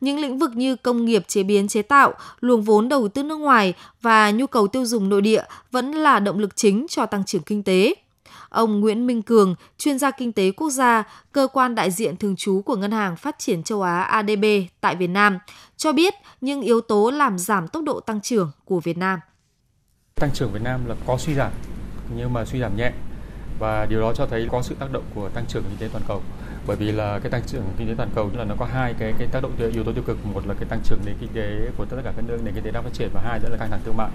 Những 0.00 0.18
lĩnh 0.18 0.38
vực 0.38 0.56
như 0.56 0.76
công 0.76 1.04
nghiệp 1.04 1.24
chế 1.28 1.42
biến 1.42 1.68
chế 1.68 1.82
tạo, 1.82 2.12
luồng 2.40 2.62
vốn 2.62 2.88
đầu 2.88 3.08
tư 3.08 3.22
nước 3.22 3.36
ngoài 3.36 3.74
và 4.02 4.30
nhu 4.30 4.46
cầu 4.46 4.68
tiêu 4.68 4.84
dùng 4.84 5.08
nội 5.08 5.22
địa 5.22 5.42
vẫn 5.70 5.92
là 5.92 6.20
động 6.20 6.38
lực 6.38 6.56
chính 6.56 6.86
cho 6.90 7.06
tăng 7.06 7.24
trưởng 7.24 7.42
kinh 7.42 7.62
tế. 7.62 7.94
Ông 8.48 8.80
Nguyễn 8.80 9.06
Minh 9.06 9.22
Cường, 9.22 9.54
chuyên 9.78 9.98
gia 9.98 10.10
kinh 10.10 10.32
tế 10.32 10.50
quốc 10.50 10.70
gia, 10.70 11.04
cơ 11.32 11.48
quan 11.52 11.74
đại 11.74 11.90
diện 11.90 12.16
thường 12.16 12.36
trú 12.36 12.62
của 12.62 12.76
Ngân 12.76 12.92
hàng 12.92 13.16
Phát 13.16 13.38
triển 13.38 13.62
châu 13.62 13.82
Á 13.82 14.02
ADB 14.02 14.44
tại 14.80 14.96
Việt 14.96 15.06
Nam, 15.06 15.38
cho 15.76 15.92
biết 15.92 16.14
những 16.40 16.60
yếu 16.60 16.80
tố 16.80 17.10
làm 17.10 17.38
giảm 17.38 17.68
tốc 17.68 17.84
độ 17.84 18.00
tăng 18.00 18.20
trưởng 18.20 18.50
của 18.64 18.80
Việt 18.80 18.96
Nam. 18.98 19.20
Tăng 20.14 20.30
trưởng 20.34 20.52
Việt 20.52 20.62
Nam 20.62 20.86
là 20.86 20.94
có 21.06 21.18
suy 21.18 21.34
giảm, 21.34 21.52
nhưng 22.16 22.32
mà 22.32 22.44
suy 22.44 22.60
giảm 22.60 22.76
nhẹ 22.76 22.92
và 23.58 23.86
điều 23.86 24.00
đó 24.00 24.12
cho 24.14 24.26
thấy 24.26 24.48
có 24.52 24.62
sự 24.62 24.74
tác 24.74 24.92
động 24.92 25.04
của 25.14 25.28
tăng 25.28 25.44
trưởng 25.48 25.62
kinh 25.62 25.78
tế 25.78 25.88
toàn 25.92 26.04
cầu 26.08 26.22
bởi 26.68 26.76
vì 26.76 26.92
là 26.92 27.18
cái 27.18 27.30
tăng 27.30 27.42
trưởng 27.46 27.62
kinh 27.78 27.88
tế 27.88 27.94
toàn 27.96 28.10
cầu 28.14 28.30
là 28.34 28.44
nó 28.44 28.54
có 28.58 28.66
hai 28.72 28.94
cái 28.98 29.14
cái 29.18 29.28
tác 29.32 29.42
động 29.42 29.52
yếu 29.72 29.84
tố 29.84 29.92
tiêu 29.92 30.02
cực. 30.06 30.26
Một 30.26 30.46
là 30.46 30.54
cái 30.54 30.64
tăng 30.68 30.80
trưởng 30.84 30.98
nền 31.06 31.14
kinh 31.20 31.28
tế 31.34 31.70
của 31.76 31.84
tất 31.84 31.96
cả 32.04 32.12
các 32.16 32.24
nước 32.28 32.38
nền 32.44 32.54
kinh 32.54 32.64
tế 32.64 32.70
đang 32.70 32.82
phát 32.82 32.92
triển 32.92 33.08
và 33.14 33.20
hai 33.24 33.40
nữa 33.40 33.48
là 33.48 33.56
căng 33.56 33.70
thẳng 33.70 33.80
thương 33.84 33.96
mại. 33.96 34.08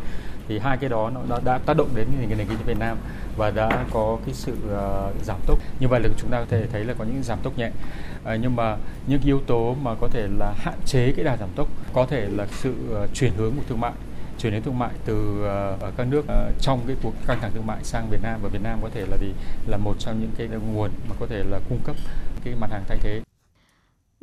Thì 0.48 0.60
hai 0.60 0.78
cái 0.78 0.90
đó 0.90 1.12
nó 1.14 1.22
đã, 1.30 1.40
đã 1.46 1.58
tác 1.58 1.78
động 1.78 1.90
đến 1.96 2.08
nền 2.20 2.38
kinh 2.38 2.48
tế 2.48 2.64
Việt 2.66 2.80
Nam 2.80 2.98
và 3.38 3.52
đã 3.52 3.86
có 3.92 4.18
cái 4.26 4.34
sự 4.34 4.52
uh, 4.52 5.26
giảm 5.26 5.40
tốc. 5.48 5.60
Như 5.80 5.88
vậy 5.88 6.00
là 6.00 6.10
chúng 6.18 6.30
ta 6.30 6.40
có 6.40 6.46
thể 6.50 6.68
thấy 6.72 6.86
là 6.86 6.94
có 6.94 7.06
những 7.06 7.24
giảm 7.24 7.40
tốc 7.44 7.58
nhẹ. 7.58 7.68
Uh, 7.68 8.40
nhưng 8.42 8.56
mà 8.56 8.78
những 9.08 9.22
yếu 9.26 9.42
tố 9.48 9.76
mà 9.82 9.96
có 10.02 10.08
thể 10.08 10.28
là 10.40 10.54
hạn 10.58 10.80
chế 10.86 11.12
cái 11.16 11.26
đà 11.26 11.38
giảm 11.38 11.50
tốc 11.56 11.68
có 11.94 12.06
thể 12.06 12.28
là 12.28 12.48
sự 12.52 12.74
uh, 13.04 13.14
chuyển 13.14 13.32
hướng 13.38 13.56
của 13.56 13.64
thương 13.70 13.80
mại 13.80 13.92
chuyển 14.40 14.54
đến 14.54 14.64
thương 14.64 14.80
mại 14.80 14.92
từ 15.06 15.44
ờ, 15.44 15.78
ở 15.82 15.92
các 15.98 16.08
nước 16.08 16.24
ờ, 16.28 16.52
trong 16.62 16.82
cái 16.88 16.96
cuộc 17.04 17.14
căng 17.28 17.40
thẳng 17.42 17.52
thương 17.54 17.68
mại 17.68 17.84
sang 17.84 18.10
Việt 18.10 18.20
Nam 18.24 18.40
và 18.44 18.50
Việt 18.50 18.62
Nam 18.64 18.80
có 18.82 18.90
thể 18.94 19.06
là 19.10 19.18
gì 19.18 19.32
là 19.68 19.78
một 19.78 19.96
trong 20.00 20.20
những 20.20 20.32
cái 20.38 20.48
nguồn 20.48 20.92
mà 21.10 21.16
có 21.20 21.26
thể 21.30 21.44
là 21.50 21.60
cung 21.70 21.80
cấp 21.84 21.96
cái 22.44 22.56
mặt 22.56 22.72
hàng 22.72 22.84
thay 22.88 22.98
thế. 23.02 23.22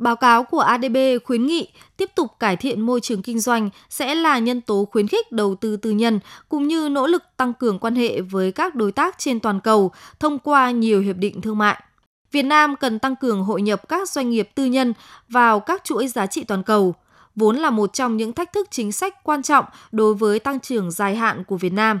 Báo 0.01 0.15
cáo 0.15 0.43
của 0.43 0.59
ADB 0.59 0.97
khuyến 1.23 1.45
nghị 1.45 1.67
tiếp 1.97 2.09
tục 2.15 2.31
cải 2.39 2.55
thiện 2.55 2.81
môi 2.81 3.01
trường 3.01 3.21
kinh 3.21 3.39
doanh 3.39 3.69
sẽ 3.89 4.15
là 4.15 4.39
nhân 4.39 4.61
tố 4.61 4.87
khuyến 4.91 5.07
khích 5.07 5.31
đầu 5.31 5.55
tư 5.55 5.77
tư 5.77 5.91
nhân 5.91 6.19
cũng 6.49 6.67
như 6.67 6.89
nỗ 6.89 7.07
lực 7.07 7.23
tăng 7.37 7.53
cường 7.53 7.79
quan 7.79 7.95
hệ 7.95 8.21
với 8.21 8.51
các 8.51 8.75
đối 8.75 8.91
tác 8.91 9.15
trên 9.17 9.39
toàn 9.39 9.59
cầu 9.59 9.91
thông 10.19 10.39
qua 10.39 10.71
nhiều 10.71 11.01
hiệp 11.01 11.17
định 11.17 11.41
thương 11.41 11.57
mại. 11.57 11.83
Việt 12.31 12.43
Nam 12.43 12.75
cần 12.75 12.99
tăng 12.99 13.15
cường 13.15 13.43
hội 13.43 13.61
nhập 13.61 13.89
các 13.89 14.09
doanh 14.09 14.29
nghiệp 14.29 14.49
tư 14.55 14.65
nhân 14.65 14.93
vào 15.29 15.59
các 15.59 15.83
chuỗi 15.83 16.07
giá 16.07 16.27
trị 16.27 16.43
toàn 16.43 16.63
cầu, 16.63 16.95
vốn 17.35 17.55
là 17.55 17.69
một 17.69 17.93
trong 17.93 18.17
những 18.17 18.33
thách 18.33 18.53
thức 18.53 18.67
chính 18.71 18.91
sách 18.91 19.23
quan 19.23 19.43
trọng 19.43 19.65
đối 19.91 20.13
với 20.13 20.39
tăng 20.39 20.59
trưởng 20.59 20.91
dài 20.91 21.15
hạn 21.15 21.43
của 21.43 21.57
Việt 21.57 21.73
Nam 21.73 21.99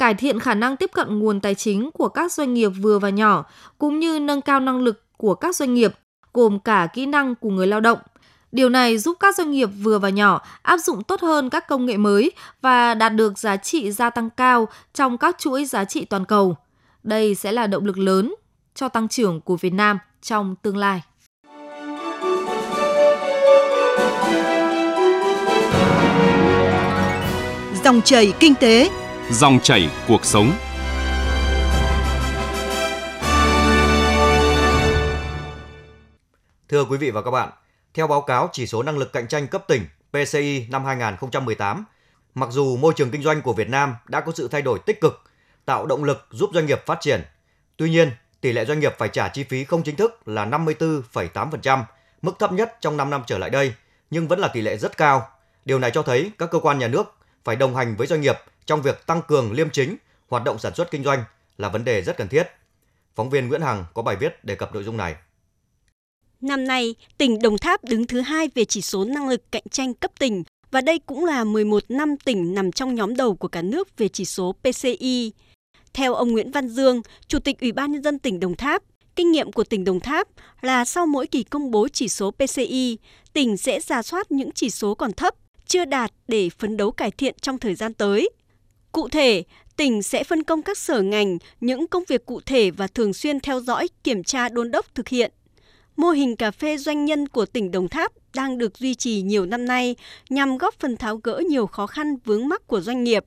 cải 0.00 0.14
thiện 0.14 0.40
khả 0.40 0.54
năng 0.54 0.76
tiếp 0.76 0.90
cận 0.92 1.18
nguồn 1.18 1.40
tài 1.40 1.54
chính 1.54 1.90
của 1.90 2.08
các 2.08 2.32
doanh 2.32 2.54
nghiệp 2.54 2.68
vừa 2.68 2.98
và 2.98 3.10
nhỏ 3.10 3.44
cũng 3.78 3.98
như 3.98 4.18
nâng 4.18 4.42
cao 4.42 4.60
năng 4.60 4.78
lực 4.78 5.02
của 5.16 5.34
các 5.34 5.56
doanh 5.56 5.74
nghiệp, 5.74 5.92
gồm 6.32 6.58
cả 6.58 6.88
kỹ 6.94 7.06
năng 7.06 7.34
của 7.34 7.50
người 7.50 7.66
lao 7.66 7.80
động. 7.80 7.98
Điều 8.52 8.68
này 8.68 8.98
giúp 8.98 9.16
các 9.20 9.36
doanh 9.36 9.50
nghiệp 9.50 9.66
vừa 9.66 9.98
và 9.98 10.08
nhỏ 10.08 10.42
áp 10.62 10.78
dụng 10.78 11.02
tốt 11.02 11.20
hơn 11.20 11.50
các 11.50 11.68
công 11.68 11.86
nghệ 11.86 11.96
mới 11.96 12.32
và 12.62 12.94
đạt 12.94 13.14
được 13.14 13.38
giá 13.38 13.56
trị 13.56 13.92
gia 13.92 14.10
tăng 14.10 14.30
cao 14.30 14.68
trong 14.94 15.18
các 15.18 15.38
chuỗi 15.38 15.64
giá 15.64 15.84
trị 15.84 16.04
toàn 16.04 16.24
cầu. 16.24 16.56
Đây 17.02 17.34
sẽ 17.34 17.52
là 17.52 17.66
động 17.66 17.84
lực 17.84 17.98
lớn 17.98 18.34
cho 18.74 18.88
tăng 18.88 19.08
trưởng 19.08 19.40
của 19.40 19.56
Việt 19.56 19.72
Nam 19.72 19.98
trong 20.22 20.56
tương 20.62 20.76
lai. 20.76 21.02
Dòng 27.84 28.02
chảy 28.02 28.32
kinh 28.40 28.54
tế, 28.54 28.90
dòng 29.30 29.60
chảy 29.62 29.90
cuộc 30.08 30.24
sống. 30.24 30.52
Thưa 36.68 36.84
quý 36.84 36.96
vị 36.96 37.10
và 37.10 37.22
các 37.22 37.30
bạn, 37.30 37.50
theo 37.94 38.06
báo 38.06 38.20
cáo 38.20 38.48
chỉ 38.52 38.66
số 38.66 38.82
năng 38.82 38.98
lực 38.98 39.12
cạnh 39.12 39.28
tranh 39.28 39.46
cấp 39.46 39.64
tỉnh 39.68 39.84
PCI 40.12 40.66
năm 40.70 40.84
2018, 40.84 41.84
mặc 42.34 42.48
dù 42.52 42.76
môi 42.76 42.92
trường 42.96 43.10
kinh 43.10 43.22
doanh 43.22 43.42
của 43.42 43.52
Việt 43.52 43.68
Nam 43.68 43.94
đã 44.08 44.20
có 44.20 44.32
sự 44.34 44.48
thay 44.48 44.62
đổi 44.62 44.78
tích 44.86 45.00
cực, 45.00 45.22
tạo 45.64 45.86
động 45.86 46.04
lực 46.04 46.26
giúp 46.30 46.50
doanh 46.54 46.66
nghiệp 46.66 46.86
phát 46.86 47.00
triển, 47.00 47.22
tuy 47.76 47.90
nhiên, 47.90 48.10
tỷ 48.40 48.52
lệ 48.52 48.64
doanh 48.64 48.80
nghiệp 48.80 48.94
phải 48.98 49.08
trả 49.08 49.28
chi 49.28 49.44
phí 49.44 49.64
không 49.64 49.82
chính 49.82 49.96
thức 49.96 50.28
là 50.28 50.46
54,8%, 50.46 51.82
mức 52.22 52.32
thấp 52.38 52.52
nhất 52.52 52.76
trong 52.80 52.96
5 52.96 53.10
năm 53.10 53.22
trở 53.26 53.38
lại 53.38 53.50
đây, 53.50 53.74
nhưng 54.10 54.28
vẫn 54.28 54.38
là 54.38 54.48
tỷ 54.48 54.60
lệ 54.60 54.76
rất 54.76 54.96
cao. 54.96 55.28
Điều 55.64 55.78
này 55.78 55.90
cho 55.90 56.02
thấy 56.02 56.30
các 56.38 56.50
cơ 56.50 56.58
quan 56.58 56.78
nhà 56.78 56.88
nước 56.88 57.16
phải 57.44 57.56
đồng 57.56 57.76
hành 57.76 57.96
với 57.96 58.06
doanh 58.06 58.20
nghiệp 58.20 58.36
trong 58.66 58.82
việc 58.82 59.06
tăng 59.06 59.22
cường 59.28 59.52
liêm 59.52 59.70
chính, 59.70 59.96
hoạt 60.28 60.44
động 60.44 60.58
sản 60.58 60.74
xuất 60.74 60.90
kinh 60.90 61.04
doanh 61.04 61.24
là 61.58 61.68
vấn 61.68 61.84
đề 61.84 62.02
rất 62.02 62.16
cần 62.16 62.28
thiết. 62.28 62.48
Phóng 63.14 63.30
viên 63.30 63.48
Nguyễn 63.48 63.62
Hằng 63.62 63.84
có 63.94 64.02
bài 64.02 64.16
viết 64.16 64.44
đề 64.44 64.54
cập 64.54 64.74
nội 64.74 64.84
dung 64.84 64.96
này. 64.96 65.14
Năm 66.40 66.66
nay, 66.66 66.94
tỉnh 67.18 67.42
Đồng 67.42 67.58
Tháp 67.58 67.84
đứng 67.84 68.06
thứ 68.06 68.20
hai 68.20 68.48
về 68.54 68.64
chỉ 68.64 68.80
số 68.80 69.04
năng 69.04 69.28
lực 69.28 69.52
cạnh 69.52 69.62
tranh 69.70 69.94
cấp 69.94 70.10
tỉnh 70.18 70.42
và 70.70 70.80
đây 70.80 70.98
cũng 70.98 71.24
là 71.24 71.44
11 71.44 71.84
năm 71.88 72.16
tỉnh 72.16 72.54
nằm 72.54 72.72
trong 72.72 72.94
nhóm 72.94 73.16
đầu 73.16 73.34
của 73.34 73.48
cả 73.48 73.62
nước 73.62 73.96
về 73.96 74.08
chỉ 74.08 74.24
số 74.24 74.54
PCI. 74.62 75.32
Theo 75.92 76.14
ông 76.14 76.32
Nguyễn 76.32 76.50
Văn 76.50 76.68
Dương, 76.68 77.02
Chủ 77.28 77.38
tịch 77.38 77.60
Ủy 77.60 77.72
ban 77.72 77.92
Nhân 77.92 78.02
dân 78.02 78.18
tỉnh 78.18 78.40
Đồng 78.40 78.56
Tháp, 78.56 78.82
kinh 79.16 79.32
nghiệm 79.32 79.52
của 79.52 79.64
tỉnh 79.64 79.84
Đồng 79.84 80.00
Tháp 80.00 80.28
là 80.60 80.84
sau 80.84 81.06
mỗi 81.06 81.26
kỳ 81.26 81.42
công 81.42 81.70
bố 81.70 81.88
chỉ 81.88 82.08
số 82.08 82.30
PCI, 82.30 82.98
tỉnh 83.32 83.56
sẽ 83.56 83.80
ra 83.80 84.02
soát 84.02 84.32
những 84.32 84.52
chỉ 84.52 84.70
số 84.70 84.94
còn 84.94 85.12
thấp, 85.12 85.34
chưa 85.70 85.84
đạt 85.84 86.12
để 86.28 86.50
phấn 86.58 86.76
đấu 86.76 86.90
cải 86.90 87.10
thiện 87.10 87.34
trong 87.42 87.58
thời 87.58 87.74
gian 87.74 87.94
tới. 87.94 88.30
Cụ 88.92 89.08
thể, 89.08 89.42
tỉnh 89.76 90.02
sẽ 90.02 90.24
phân 90.24 90.42
công 90.42 90.62
các 90.62 90.78
sở 90.78 91.02
ngành 91.02 91.38
những 91.60 91.86
công 91.86 92.04
việc 92.08 92.26
cụ 92.26 92.40
thể 92.46 92.70
và 92.70 92.86
thường 92.86 93.12
xuyên 93.12 93.40
theo 93.40 93.60
dõi, 93.60 93.88
kiểm 94.04 94.24
tra 94.24 94.48
đôn 94.48 94.70
đốc 94.70 94.94
thực 94.94 95.08
hiện 95.08 95.32
mô 96.00 96.10
hình 96.10 96.36
cà 96.36 96.50
phê 96.50 96.76
doanh 96.76 97.04
nhân 97.04 97.28
của 97.28 97.46
tỉnh 97.46 97.70
Đồng 97.70 97.88
Tháp 97.88 98.12
đang 98.34 98.58
được 98.58 98.78
duy 98.78 98.94
trì 98.94 99.22
nhiều 99.22 99.46
năm 99.46 99.64
nay 99.64 99.96
nhằm 100.30 100.58
góp 100.58 100.74
phần 100.78 100.96
tháo 100.96 101.16
gỡ 101.16 101.42
nhiều 101.48 101.66
khó 101.66 101.86
khăn 101.86 102.16
vướng 102.24 102.48
mắc 102.48 102.66
của 102.66 102.80
doanh 102.80 103.04
nghiệp. 103.04 103.24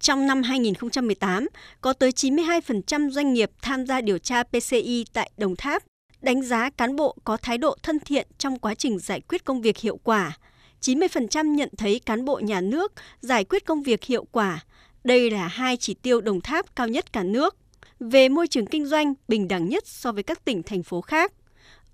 Trong 0.00 0.26
năm 0.26 0.42
2018, 0.42 1.48
có 1.80 1.92
tới 1.92 2.10
92% 2.10 3.10
doanh 3.10 3.32
nghiệp 3.32 3.50
tham 3.62 3.86
gia 3.86 4.00
điều 4.00 4.18
tra 4.18 4.42
PCI 4.42 5.04
tại 5.12 5.30
Đồng 5.36 5.56
Tháp, 5.56 5.82
đánh 6.22 6.42
giá 6.42 6.70
cán 6.70 6.96
bộ 6.96 7.16
có 7.24 7.36
thái 7.36 7.58
độ 7.58 7.76
thân 7.82 8.00
thiện 8.00 8.26
trong 8.38 8.58
quá 8.58 8.74
trình 8.74 8.98
giải 8.98 9.20
quyết 9.20 9.44
công 9.44 9.60
việc 9.60 9.78
hiệu 9.78 9.98
quả. 10.04 10.38
90% 10.84 11.54
nhận 11.54 11.68
thấy 11.78 12.00
cán 12.06 12.24
bộ 12.24 12.40
nhà 12.44 12.60
nước 12.60 12.92
giải 13.20 13.44
quyết 13.44 13.66
công 13.66 13.82
việc 13.82 14.04
hiệu 14.04 14.26
quả. 14.32 14.64
Đây 15.04 15.30
là 15.30 15.48
hai 15.48 15.76
chỉ 15.76 15.94
tiêu 15.94 16.20
Đồng 16.20 16.40
Tháp 16.40 16.76
cao 16.76 16.88
nhất 16.88 17.12
cả 17.12 17.22
nước. 17.22 17.56
Về 18.00 18.28
môi 18.28 18.48
trường 18.48 18.66
kinh 18.66 18.86
doanh, 18.86 19.14
bình 19.28 19.48
đẳng 19.48 19.68
nhất 19.68 19.86
so 19.86 20.12
với 20.12 20.22
các 20.22 20.44
tỉnh, 20.44 20.62
thành 20.62 20.82
phố 20.82 21.00
khác. 21.00 21.32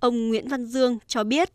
Ông 0.01 0.29
Nguyễn 0.29 0.49
Văn 0.49 0.67
Dương 0.67 0.99
cho 1.07 1.25
biết. 1.25 1.51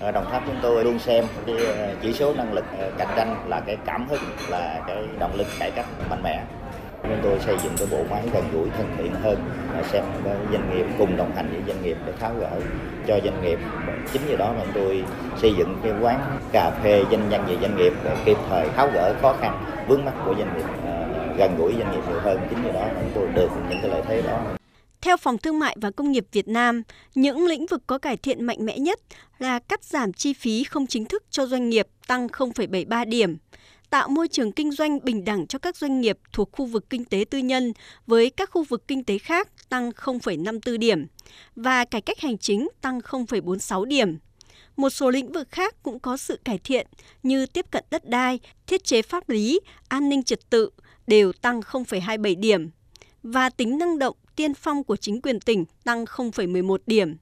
Ở 0.00 0.12
Đồng 0.12 0.24
Tháp 0.30 0.42
chúng 0.46 0.58
tôi 0.62 0.84
luôn 0.84 0.98
xem 0.98 1.26
cái 1.46 1.56
chỉ 2.02 2.12
số 2.12 2.34
năng 2.34 2.52
lực 2.52 2.64
cạnh 2.98 3.14
tranh 3.16 3.48
là 3.48 3.62
cái 3.66 3.76
cảm 3.86 4.08
hứng, 4.08 4.22
là 4.48 4.84
cái 4.86 4.96
động 5.20 5.34
lực 5.36 5.46
cải 5.58 5.70
cách 5.70 5.86
mạnh 6.10 6.22
mẽ. 6.22 6.44
Chúng 7.08 7.20
tôi 7.22 7.38
xây 7.46 7.56
dựng 7.64 7.72
cái 7.78 7.86
bộ 7.90 8.04
máy 8.10 8.22
gần 8.32 8.44
gũi 8.52 8.68
thân 8.76 8.86
thiện 8.98 9.12
hơn, 9.14 9.38
và 9.72 9.82
xem 9.82 10.04
doanh 10.52 10.76
nghiệp 10.76 10.86
cùng 10.98 11.16
đồng 11.16 11.32
hành 11.36 11.50
với 11.52 11.62
doanh 11.66 11.82
nghiệp 11.82 11.96
để 12.06 12.12
tháo 12.20 12.34
gỡ 12.40 12.50
cho 13.06 13.20
doanh 13.24 13.42
nghiệp. 13.42 13.58
Chính 14.12 14.22
vì 14.28 14.36
đó 14.36 14.52
mà 14.52 14.64
chúng 14.64 14.74
tôi 14.74 15.04
xây 15.42 15.54
dựng 15.58 15.76
cái 15.82 15.92
quán 16.00 16.38
cà 16.52 16.70
phê 16.82 17.04
doanh 17.10 17.28
nhân 17.28 17.44
về 17.46 17.56
doanh 17.60 17.76
nghiệp 17.76 17.92
để 18.04 18.16
kịp 18.24 18.36
thời 18.48 18.68
tháo 18.68 18.90
gỡ 18.94 19.14
khó 19.22 19.36
khăn 19.40 19.64
vướng 19.88 20.04
mắt 20.04 20.12
của 20.24 20.34
doanh 20.38 20.56
nghiệp, 20.56 20.64
à, 20.86 21.06
gần 21.38 21.56
gũi 21.58 21.74
doanh 21.78 21.92
nghiệp 21.92 22.00
nhiều 22.08 22.20
hơn. 22.20 22.38
Chính 22.50 22.62
vì 22.62 22.72
đó 22.72 22.80
mà 22.80 23.00
chúng 23.00 23.10
tôi 23.14 23.28
được 23.34 23.48
những 23.68 23.78
cái 23.82 23.90
lợi 23.90 24.02
thế 24.08 24.22
đó. 24.22 24.40
Theo 25.00 25.16
Phòng 25.16 25.38
Thương 25.38 25.58
mại 25.58 25.76
và 25.80 25.90
Công 25.90 26.12
nghiệp 26.12 26.26
Việt 26.32 26.48
Nam, 26.48 26.82
những 27.14 27.46
lĩnh 27.46 27.66
vực 27.66 27.82
có 27.86 27.98
cải 27.98 28.16
thiện 28.16 28.44
mạnh 28.44 28.66
mẽ 28.66 28.78
nhất 28.78 29.00
là 29.38 29.58
cắt 29.58 29.84
giảm 29.84 30.12
chi 30.12 30.32
phí 30.32 30.64
không 30.64 30.86
chính 30.86 31.04
thức 31.04 31.24
cho 31.30 31.46
doanh 31.46 31.68
nghiệp 31.68 31.86
tăng 32.06 32.26
0,73 32.26 33.08
điểm, 33.08 33.36
tạo 33.94 34.08
môi 34.08 34.28
trường 34.28 34.52
kinh 34.52 34.72
doanh 34.72 35.04
bình 35.04 35.24
đẳng 35.24 35.46
cho 35.46 35.58
các 35.58 35.76
doanh 35.76 36.00
nghiệp 36.00 36.18
thuộc 36.32 36.48
khu 36.52 36.66
vực 36.66 36.90
kinh 36.90 37.04
tế 37.04 37.24
tư 37.30 37.38
nhân 37.38 37.72
với 38.06 38.30
các 38.30 38.50
khu 38.50 38.64
vực 38.64 38.88
kinh 38.88 39.04
tế 39.04 39.18
khác 39.18 39.48
tăng 39.68 39.90
0,54 39.90 40.78
điểm 40.78 41.06
và 41.56 41.84
cải 41.84 42.00
cách 42.00 42.20
hành 42.20 42.38
chính 42.38 42.68
tăng 42.80 42.98
0,46 42.98 43.84
điểm. 43.84 44.18
Một 44.76 44.90
số 44.90 45.10
lĩnh 45.10 45.32
vực 45.32 45.48
khác 45.50 45.82
cũng 45.82 45.98
có 45.98 46.16
sự 46.16 46.38
cải 46.44 46.58
thiện 46.58 46.86
như 47.22 47.46
tiếp 47.46 47.66
cận 47.70 47.84
đất 47.90 48.08
đai, 48.08 48.40
thiết 48.66 48.84
chế 48.84 49.02
pháp 49.02 49.28
lý, 49.28 49.60
an 49.88 50.08
ninh 50.08 50.22
trật 50.22 50.50
tự 50.50 50.70
đều 51.06 51.32
tăng 51.32 51.60
0,27 51.60 52.40
điểm 52.40 52.70
và 53.22 53.50
tính 53.50 53.78
năng 53.78 53.98
động 53.98 54.16
tiên 54.36 54.54
phong 54.54 54.84
của 54.84 54.96
chính 54.96 55.20
quyền 55.20 55.40
tỉnh 55.40 55.64
tăng 55.84 56.04
0,11 56.04 56.76
điểm. 56.86 57.16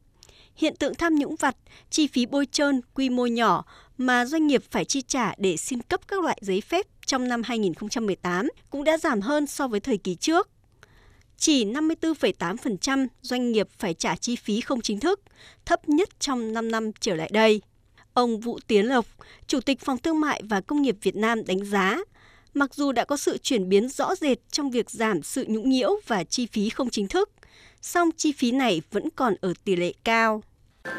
Hiện 0.56 0.76
tượng 0.76 0.94
tham 0.94 1.14
nhũng 1.14 1.36
vặt, 1.36 1.56
chi 1.90 2.06
phí 2.06 2.26
bôi 2.26 2.46
trơn 2.52 2.80
quy 2.94 3.10
mô 3.10 3.26
nhỏ 3.26 3.64
mà 4.06 4.24
doanh 4.26 4.46
nghiệp 4.46 4.62
phải 4.70 4.84
chi 4.84 5.02
trả 5.02 5.34
để 5.38 5.56
xin 5.56 5.82
cấp 5.82 6.00
các 6.08 6.22
loại 6.22 6.38
giấy 6.40 6.60
phép 6.60 6.86
trong 7.06 7.28
năm 7.28 7.42
2018 7.42 8.48
cũng 8.70 8.84
đã 8.84 8.98
giảm 8.98 9.20
hơn 9.20 9.46
so 9.46 9.68
với 9.68 9.80
thời 9.80 9.98
kỳ 9.98 10.14
trước. 10.14 10.48
Chỉ 11.36 11.64
54,8% 11.64 13.06
doanh 13.22 13.52
nghiệp 13.52 13.68
phải 13.78 13.94
trả 13.94 14.16
chi 14.16 14.36
phí 14.36 14.60
không 14.60 14.80
chính 14.80 15.00
thức, 15.00 15.20
thấp 15.64 15.88
nhất 15.88 16.08
trong 16.20 16.52
5 16.52 16.70
năm 16.70 16.90
trở 17.00 17.14
lại 17.14 17.30
đây. 17.32 17.62
Ông 18.14 18.40
Vũ 18.40 18.58
Tiến 18.66 18.86
Lộc, 18.86 19.06
Chủ 19.46 19.60
tịch 19.60 19.80
Phòng 19.80 19.98
Thương 19.98 20.20
mại 20.20 20.42
và 20.44 20.60
Công 20.60 20.82
nghiệp 20.82 20.96
Việt 21.02 21.16
Nam 21.16 21.44
đánh 21.44 21.64
giá, 21.64 21.98
mặc 22.54 22.74
dù 22.74 22.92
đã 22.92 23.04
có 23.04 23.16
sự 23.16 23.38
chuyển 23.38 23.68
biến 23.68 23.88
rõ 23.88 24.14
rệt 24.14 24.38
trong 24.50 24.70
việc 24.70 24.90
giảm 24.90 25.22
sự 25.22 25.44
nhũng 25.48 25.70
nhiễu 25.70 25.90
và 26.06 26.24
chi 26.24 26.46
phí 26.46 26.68
không 26.68 26.90
chính 26.90 27.08
thức, 27.08 27.30
song 27.82 28.10
chi 28.16 28.32
phí 28.32 28.52
này 28.52 28.82
vẫn 28.90 29.10
còn 29.10 29.34
ở 29.40 29.52
tỷ 29.64 29.76
lệ 29.76 29.92
cao. 30.04 30.42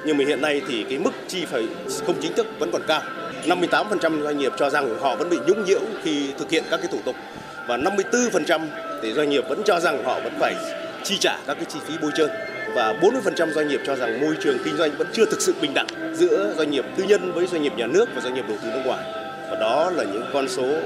Nhưng 0.05 0.17
mà 0.17 0.23
hiện 0.27 0.41
nay 0.41 0.61
thì 0.67 0.85
cái 0.89 0.99
mức 0.99 1.11
chi 1.27 1.45
phải 1.45 1.67
không 2.05 2.15
chính 2.21 2.33
thức 2.33 2.47
vẫn 2.59 2.69
còn 2.71 2.81
cao. 2.87 3.01
58% 3.45 4.23
doanh 4.23 4.37
nghiệp 4.37 4.51
cho 4.57 4.69
rằng 4.69 4.99
họ 4.99 5.15
vẫn 5.15 5.29
bị 5.29 5.37
nhũng 5.47 5.65
nhiễu 5.65 5.81
khi 6.03 6.33
thực 6.37 6.49
hiện 6.49 6.63
các 6.71 6.77
cái 6.77 6.87
thủ 6.91 6.99
tục 7.05 7.15
và 7.67 7.77
54% 7.77 8.67
thì 9.01 9.13
doanh 9.13 9.29
nghiệp 9.29 9.43
vẫn 9.49 9.61
cho 9.65 9.79
rằng 9.79 10.03
họ 10.03 10.19
vẫn 10.19 10.33
phải 10.39 10.55
chi 11.03 11.17
trả 11.19 11.37
các 11.47 11.53
cái 11.53 11.65
chi 11.69 11.79
phí 11.85 11.93
bôi 12.01 12.11
trơn 12.15 12.29
và 12.75 12.93
40% 13.01 13.51
doanh 13.51 13.67
nghiệp 13.67 13.79
cho 13.85 13.95
rằng 13.95 14.21
môi 14.21 14.35
trường 14.43 14.57
kinh 14.65 14.77
doanh 14.77 14.91
vẫn 14.97 15.07
chưa 15.13 15.25
thực 15.25 15.41
sự 15.41 15.53
bình 15.61 15.71
đẳng 15.73 15.87
giữa 16.13 16.53
doanh 16.57 16.71
nghiệp 16.71 16.85
tư 16.97 17.03
nhân 17.03 17.31
với 17.31 17.47
doanh 17.47 17.63
nghiệp 17.63 17.73
nhà 17.77 17.87
nước 17.87 18.09
và 18.15 18.21
doanh 18.21 18.33
nghiệp 18.33 18.45
đầu 18.47 18.57
tư 18.63 18.69
nước 18.69 18.81
ngoài. 18.85 19.03
Và 19.51 19.57
đó 19.59 19.89
là 19.89 20.03
những 20.03 20.23
con 20.33 20.49
số 20.49 20.79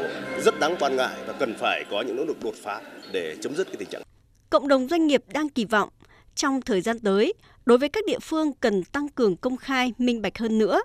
rất 0.43 0.59
đáng 0.59 0.75
quan 0.79 0.95
ngại 0.95 1.15
và 1.27 1.33
cần 1.39 1.55
phải 1.59 1.85
có 1.91 2.01
những 2.01 2.15
nỗ 2.15 2.25
lực 2.25 2.37
đột 2.43 2.55
phá 2.63 2.81
để 3.11 3.35
chấm 3.41 3.55
dứt 3.55 3.67
cái 3.67 3.75
tình 3.79 3.89
trạng. 3.89 4.01
Cộng 4.49 4.67
đồng 4.67 4.87
doanh 4.87 5.07
nghiệp 5.07 5.23
đang 5.33 5.49
kỳ 5.49 5.65
vọng 5.65 5.89
trong 6.35 6.61
thời 6.61 6.81
gian 6.81 6.99
tới, 6.99 7.33
đối 7.67 7.77
với 7.77 7.89
các 7.89 8.03
địa 8.07 8.19
phương 8.19 8.53
cần 8.53 8.83
tăng 8.83 9.09
cường 9.09 9.35
công 9.35 9.57
khai, 9.57 9.93
minh 9.97 10.21
bạch 10.21 10.37
hơn 10.37 10.57
nữa, 10.57 10.81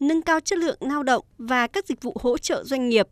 nâng 0.00 0.22
cao 0.22 0.40
chất 0.40 0.58
lượng 0.58 0.78
lao 0.80 1.02
động 1.02 1.24
và 1.38 1.66
các 1.66 1.86
dịch 1.86 2.02
vụ 2.02 2.16
hỗ 2.20 2.38
trợ 2.38 2.64
doanh 2.64 2.88
nghiệp, 2.88 3.08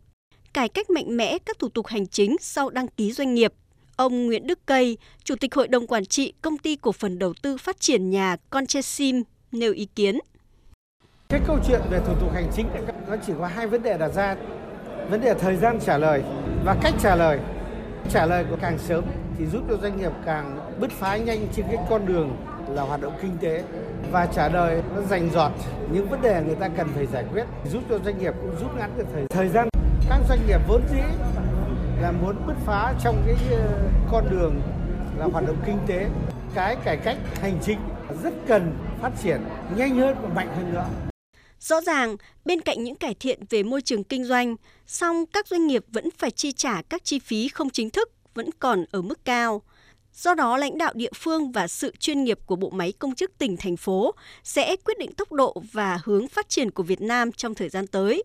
cải 0.53 0.69
cách 0.69 0.89
mạnh 0.89 1.17
mẽ 1.17 1.37
các 1.45 1.59
thủ 1.59 1.69
tục 1.69 1.87
hành 1.87 2.07
chính 2.07 2.35
sau 2.41 2.69
đăng 2.69 2.87
ký 2.87 3.11
doanh 3.11 3.33
nghiệp. 3.33 3.53
Ông 3.95 4.25
Nguyễn 4.25 4.47
Đức 4.47 4.59
Cây, 4.65 4.97
Chủ 5.23 5.35
tịch 5.35 5.55
Hội 5.55 5.67
đồng 5.67 5.87
Quản 5.87 6.05
trị 6.05 6.33
Công 6.41 6.57
ty 6.57 6.75
Cổ 6.75 6.91
phần 6.91 7.19
Đầu 7.19 7.33
tư 7.41 7.57
Phát 7.57 7.79
triển 7.79 8.09
Nhà 8.09 8.37
Conchesim 8.49 9.23
nêu 9.51 9.73
ý 9.73 9.87
kiến. 9.95 10.19
Cái 11.29 11.41
câu 11.47 11.59
chuyện 11.67 11.81
về 11.91 11.99
thủ 12.07 12.13
tục 12.21 12.33
hành 12.33 12.51
chính 12.55 12.67
nó 13.07 13.15
chỉ 13.27 13.33
có 13.39 13.47
hai 13.47 13.67
vấn 13.67 13.83
đề 13.83 13.97
đặt 13.97 14.09
ra. 14.15 14.35
Vấn 15.09 15.21
đề 15.21 15.33
thời 15.33 15.55
gian 15.55 15.79
trả 15.85 15.97
lời 15.97 16.23
và 16.65 16.75
cách 16.83 16.93
trả 17.03 17.15
lời. 17.15 17.39
Trả 18.13 18.25
lời 18.25 18.45
của 18.49 18.57
càng 18.61 18.77
sớm 18.77 19.03
thì 19.37 19.45
giúp 19.45 19.63
cho 19.69 19.77
doanh 19.81 19.97
nghiệp 19.97 20.11
càng 20.25 20.75
bứt 20.79 20.91
phá 20.91 21.17
nhanh 21.17 21.47
trên 21.55 21.65
cái 21.71 21.77
con 21.89 22.05
đường 22.05 22.37
là 22.75 22.81
hoạt 22.81 23.01
động 23.01 23.13
kinh 23.21 23.37
tế 23.41 23.63
và 24.11 24.25
trả 24.25 24.49
lời 24.49 24.81
nó 24.95 25.01
rành 25.01 25.29
giọt 25.33 25.51
những 25.91 26.09
vấn 26.09 26.21
đề 26.21 26.43
người 26.45 26.55
ta 26.55 26.67
cần 26.77 26.87
phải 26.95 27.05
giải 27.05 27.25
quyết 27.31 27.45
giúp 27.71 27.83
cho 27.89 27.99
doanh 28.05 28.19
nghiệp 28.19 28.33
cũng 28.41 28.55
rút 28.61 28.75
ngắn 28.77 28.97
được 28.97 29.05
thời 29.13 29.25
thời 29.29 29.49
gian. 29.49 29.69
Các 30.09 30.19
doanh 30.29 30.39
nghiệp 30.47 30.59
vốn 30.67 30.81
dĩ 30.91 31.01
là 32.01 32.11
muốn 32.11 32.35
bứt 32.47 32.53
phá 32.65 32.93
trong 33.03 33.23
cái 33.25 33.35
ờ, 33.51 33.89
con 34.11 34.29
đường 34.31 34.61
là 35.17 35.25
hoạt 35.25 35.47
động 35.47 35.57
kinh 35.65 35.77
tế. 35.87 36.07
Cái 36.55 36.75
cải 36.85 36.97
cách 36.97 37.17
hành 37.41 37.59
chính 37.65 37.79
rất 38.23 38.33
cần 38.47 38.77
phát 39.01 39.11
triển 39.23 39.41
nhanh 39.75 39.99
hơn 39.99 40.17
và 40.21 40.29
mạnh 40.29 40.47
hơn 40.55 40.73
nữa. 40.73 40.85
Rõ 41.59 41.81
ràng, 41.81 42.15
bên 42.45 42.61
cạnh 42.61 42.83
những 42.83 42.95
cải 42.95 43.13
thiện 43.13 43.39
về 43.49 43.63
môi 43.63 43.81
trường 43.81 44.03
kinh 44.03 44.25
doanh, 44.25 44.55
song 44.87 45.25
các 45.33 45.47
doanh 45.47 45.67
nghiệp 45.67 45.85
vẫn 45.91 46.09
phải 46.17 46.31
chi 46.31 46.51
trả 46.51 46.81
các 46.81 47.03
chi 47.03 47.19
phí 47.19 47.47
không 47.47 47.69
chính 47.69 47.89
thức 47.89 48.11
vẫn 48.33 48.49
còn 48.59 48.85
ở 48.91 49.01
mức 49.01 49.25
cao. 49.25 49.61
Do 50.15 50.33
đó, 50.33 50.57
lãnh 50.57 50.77
đạo 50.77 50.93
địa 50.95 51.09
phương 51.15 51.51
và 51.51 51.67
sự 51.67 51.93
chuyên 51.99 52.23
nghiệp 52.23 52.39
của 52.45 52.55
bộ 52.55 52.69
máy 52.69 52.93
công 52.99 53.15
chức 53.15 53.37
tỉnh, 53.37 53.57
thành 53.57 53.77
phố 53.77 54.13
sẽ 54.43 54.75
quyết 54.75 54.97
định 54.99 55.13
tốc 55.13 55.31
độ 55.31 55.63
và 55.71 55.99
hướng 56.03 56.27
phát 56.27 56.49
triển 56.49 56.71
của 56.71 56.83
Việt 56.83 57.01
Nam 57.01 57.31
trong 57.31 57.55
thời 57.55 57.69
gian 57.69 57.87
tới. 57.87 58.23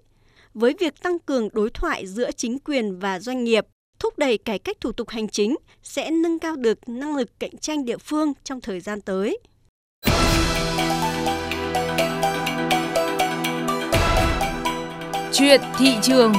Với 0.55 0.75
việc 0.79 1.03
tăng 1.03 1.19
cường 1.19 1.49
đối 1.53 1.71
thoại 1.71 2.07
giữa 2.07 2.31
chính 2.33 2.59
quyền 2.59 2.99
và 2.99 3.21
doanh 3.21 3.45
nghiệp, 3.45 3.67
thúc 3.99 4.19
đẩy 4.19 4.39
cải 4.39 4.59
cách 4.59 4.77
thủ 4.81 4.93
tục 4.93 5.09
hành 5.09 5.29
chính 5.29 5.57
sẽ 5.83 6.11
nâng 6.11 6.39
cao 6.39 6.57
được 6.57 6.89
năng 6.89 7.17
lực 7.17 7.41
cạnh 7.41 7.57
tranh 7.57 7.85
địa 7.85 7.99
phương 7.99 8.33
trong 8.45 8.61
thời 8.61 8.81
gian 8.81 9.01
tới. 9.01 9.39
Chuyện 15.33 15.61
thị 15.79 15.95
trường 16.03 16.33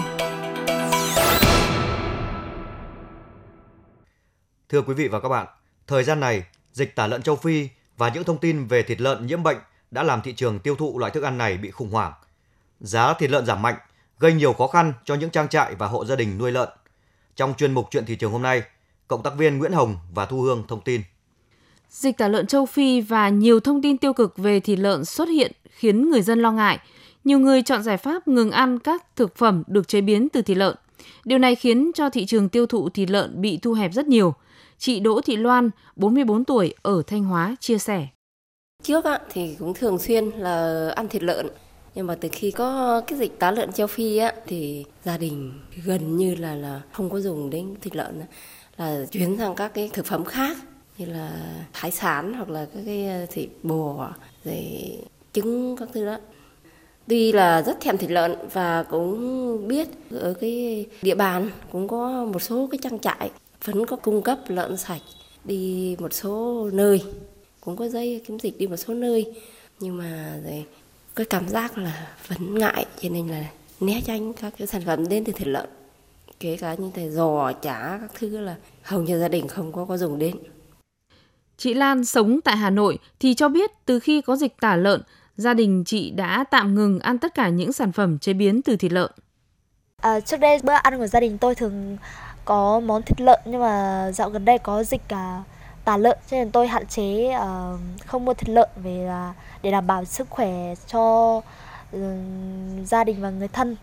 Thưa 4.72 4.82
quý 4.82 4.94
vị 4.94 5.08
và 5.08 5.20
các 5.20 5.30
bạn, 5.30 5.48
thời 5.88 6.04
gian 6.04 6.20
này, 6.20 6.44
dịch 6.72 6.96
tả 6.96 7.08
lợn 7.08 7.22
châu 7.22 7.36
Phi 7.36 7.68
và 7.98 8.10
những 8.10 8.24
thông 8.24 8.38
tin 8.38 8.66
về 8.66 8.84
thịt 8.84 9.02
lợn 9.02 9.28
nhiễm 9.28 9.44
bệnh 9.44 9.58
đã 9.92 10.04
làm 10.04 10.22
thị 10.22 10.34
trường 10.34 10.60
tiêu 10.60 10.76
thụ 10.76 11.00
loại 11.00 11.12
thức 11.12 11.24
ăn 11.24 11.38
này 11.38 11.58
bị 11.58 11.72
khủng 11.72 11.92
hoảng. 11.92 12.14
Giá 12.80 13.14
thịt 13.14 13.30
lợn 13.30 13.46
giảm 13.46 13.62
mạnh, 13.62 13.76
gây 14.20 14.34
nhiều 14.34 14.54
khó 14.54 14.68
khăn 14.68 14.94
cho 15.06 15.16
những 15.16 15.30
trang 15.30 15.48
trại 15.48 15.76
và 15.76 15.88
hộ 15.88 16.06
gia 16.06 16.16
đình 16.16 16.38
nuôi 16.38 16.52
lợn. 16.52 16.70
Trong 17.36 17.54
chuyên 17.58 17.74
mục 17.74 17.88
chuyện 17.92 18.06
thị 18.06 18.16
trường 18.16 18.32
hôm 18.32 18.42
nay, 18.42 18.64
cộng 19.08 19.24
tác 19.24 19.38
viên 19.38 19.58
Nguyễn 19.58 19.72
Hồng 19.72 19.96
và 20.14 20.26
Thu 20.26 20.42
Hương 20.42 20.64
thông 20.68 20.82
tin. 20.82 21.02
Dịch 21.90 22.18
tả 22.18 22.28
lợn 22.28 22.48
châu 22.48 22.66
Phi 22.66 23.02
và 23.02 23.30
nhiều 23.30 23.60
thông 23.60 23.82
tin 23.82 23.98
tiêu 23.98 24.14
cực 24.14 24.38
về 24.38 24.60
thịt 24.60 24.80
lợn 24.80 25.06
xuất 25.06 25.30
hiện 25.30 25.52
khiến 25.70 26.10
người 26.10 26.22
dân 26.22 26.40
lo 26.42 26.52
ngại. 26.52 26.80
Nhiều 27.24 27.40
người 27.40 27.62
chọn 27.62 27.84
giải 27.84 27.98
pháp 27.98 28.28
ngừng 28.28 28.52
ăn 28.52 28.80
các 28.80 29.06
thực 29.16 29.36
phẩm 29.36 29.64
được 29.68 29.88
chế 29.88 30.02
biến 30.02 30.30
từ 30.30 30.42
thịt 30.42 30.58
lợn. 30.58 30.76
Điều 31.26 31.40
này 31.40 31.56
khiến 31.56 31.92
cho 31.96 32.10
thị 32.10 32.26
trường 32.26 32.50
tiêu 32.50 32.66
thụ 32.66 32.90
thịt 32.90 33.10
lợn 33.10 33.42
bị 33.42 33.58
thu 33.58 33.74
hẹp 33.74 33.94
rất 33.94 34.08
nhiều– 34.08 34.34
Chị 34.82 35.00
Đỗ 35.00 35.22
Thị 35.22 35.36
Loan, 35.36 35.70
44 35.96 36.46
tuổi 36.46 36.74
ở 36.82 37.02
Thanh 37.08 37.24
Hóa 37.24 37.56
chia 37.60 37.78
sẻ. 37.78 38.08
Trước 38.84 39.06
ạ, 39.06 39.20
thì 39.30 39.56
cũng 39.60 39.74
thường 39.74 40.00
xuyên 40.00 40.30
là 40.30 40.90
ăn 40.96 41.08
thịt 41.08 41.24
lợn. 41.24 41.48
Nhưng 41.96 42.08
mà 42.08 42.16
từ 42.16 42.30
khi 42.32 42.52
có 42.52 43.02
cái 43.08 43.20
dịch 43.20 43.40
tả 43.40 43.52
lợn 43.52 43.72
châu 43.72 43.88
Phi 43.88 44.18
á, 44.18 44.34
thì 44.48 44.86
gia 45.04 45.18
đình 45.18 45.54
gần 45.86 46.18
như 46.18 46.36
là 46.36 46.56
là 46.56 46.82
không 46.92 47.10
có 47.10 47.20
dùng 47.20 47.50
đến 47.50 47.76
thịt 47.82 47.96
lợn 47.96 48.22
là 48.78 49.06
chuyển 49.12 49.38
sang 49.38 49.56
các 49.56 49.74
cái 49.74 49.90
thực 49.94 50.06
phẩm 50.06 50.26
khác 50.26 50.58
như 50.98 51.06
là 51.06 51.32
hải 51.72 51.92
sản 51.92 52.34
hoặc 52.34 52.50
là 52.50 52.66
các 52.74 52.82
cái 52.86 53.08
ờ, 53.08 53.26
thịt 53.26 53.50
bò 53.64 54.10
rồi 54.46 54.98
trứng 55.34 55.76
các 55.78 55.90
thứ 55.94 56.06
đó 56.06 56.18
tuy 57.08 57.32
là 57.32 57.62
rất 57.62 57.82
thèm 57.82 57.98
thịt 57.98 58.12
lợn 58.12 58.36
và 58.54 58.84
cũng 58.84 59.68
biết 59.68 59.88
ở 60.12 60.34
cái 60.34 60.86
địa 61.02 61.16
bàn 61.16 61.50
cũng 61.72 61.88
có 61.88 62.26
một 62.26 62.40
số 62.42 62.68
cái 62.72 62.80
trang 62.84 63.00
trại 63.00 63.32
vẫn 63.66 63.86
có 63.86 63.96
cung 63.96 64.22
cấp 64.22 64.40
lợn 64.48 64.78
sạch 64.78 65.02
đi 65.44 65.96
một 66.00 66.14
số 66.14 66.70
nơi 66.74 67.04
cũng 67.62 67.76
có 67.76 67.88
dây 67.88 68.22
kiểm 68.28 68.40
dịch 68.40 68.58
đi 68.58 68.68
một 68.68 68.78
số 68.78 68.94
nơi. 68.94 69.34
Nhưng 69.80 69.98
mà 69.98 70.40
rồi 70.44 70.66
cái 71.16 71.26
cảm 71.26 71.50
giác 71.50 71.78
là 71.78 72.08
vẫn 72.28 72.60
ngại 72.60 72.86
cho 73.02 73.10
nên 73.10 73.28
là 73.28 73.46
né 73.80 74.02
tránh 74.06 74.34
các 74.34 74.54
cái 74.58 74.68
sản 74.68 74.82
phẩm 74.86 75.10
đến 75.10 75.24
từ 75.24 75.34
thịt 75.34 75.48
lợn 75.48 75.70
kể 76.40 76.58
cả 76.58 76.76
như 76.78 76.92
thế 76.94 77.10
giò 77.10 77.52
chả 77.52 77.98
các 78.02 78.12
thứ 78.20 78.40
là 78.40 78.56
hầu 78.84 79.02
như 79.02 79.20
gia 79.20 79.28
đình 79.28 79.48
không 79.48 79.72
có 79.72 79.86
có 79.86 79.98
dùng 79.98 80.20
đến. 80.20 80.36
Chị 81.58 81.74
Lan 81.74 82.06
sống 82.06 82.42
tại 82.42 82.58
Hà 82.58 82.70
Nội 82.70 83.00
thì 83.20 83.34
cho 83.34 83.50
biết 83.50 83.72
từ 83.86 84.00
khi 84.00 84.22
có 84.22 84.36
dịch 84.36 84.54
tả 84.60 84.76
lợn, 84.76 85.02
gia 85.42 85.54
đình 85.54 85.84
chị 85.86 86.12
đã 86.12 86.44
tạm 86.52 86.76
ngừng 86.76 87.00
ăn 87.00 87.18
tất 87.18 87.34
cả 87.34 87.50
những 87.50 87.74
sản 87.74 87.92
phẩm 87.92 88.20
chế 88.20 88.34
biến 88.34 88.62
từ 88.62 88.76
thịt 88.76 88.92
lợn. 88.92 89.12
À, 90.02 90.20
trước 90.20 90.40
đây 90.40 90.60
bữa 90.64 90.74
ăn 90.74 90.98
của 90.98 91.08
gia 91.08 91.20
đình 91.20 91.38
tôi 91.38 91.56
thường 91.56 91.98
có 92.46 92.80
món 92.80 93.02
thịt 93.02 93.22
lợn 93.22 93.40
nhưng 93.46 93.62
mà 93.62 94.12
dạo 94.12 94.30
gần 94.30 94.46
đây 94.46 94.58
có 94.58 94.84
dịch 94.84 95.02
cả 95.08 95.44
tả 95.86 95.98
lợn 95.98 96.18
cho 96.32 96.38
nên 96.38 96.52
tôi 96.52 96.68
hạn 96.68 96.88
chế 96.88 97.36
uh, 97.36 97.80
không 98.06 98.26
mua 98.26 98.34
thịt 98.34 98.50
lợn 98.50 98.70
về 98.76 99.06
là 99.08 99.34
để 99.64 99.72
đảm 99.72 99.88
bảo 99.88 100.06
sức 100.06 100.30
khỏe 100.30 100.76
cho 100.88 101.36
uh, 101.38 102.02
gia 102.86 103.04
đình 103.04 103.22
và 103.22 103.30
người 103.30 103.48
thân. 103.48 103.76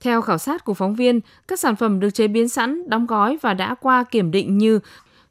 Theo 0.00 0.22
khảo 0.22 0.38
sát 0.38 0.64
của 0.64 0.74
phóng 0.74 0.94
viên, 0.94 1.20
các 1.48 1.60
sản 1.60 1.76
phẩm 1.76 2.00
được 2.00 2.10
chế 2.10 2.28
biến 2.28 2.48
sẵn, 2.48 2.90
đóng 2.90 3.06
gói 3.06 3.38
và 3.42 3.54
đã 3.54 3.74
qua 3.80 4.04
kiểm 4.04 4.30
định 4.30 4.58
như 4.58 4.80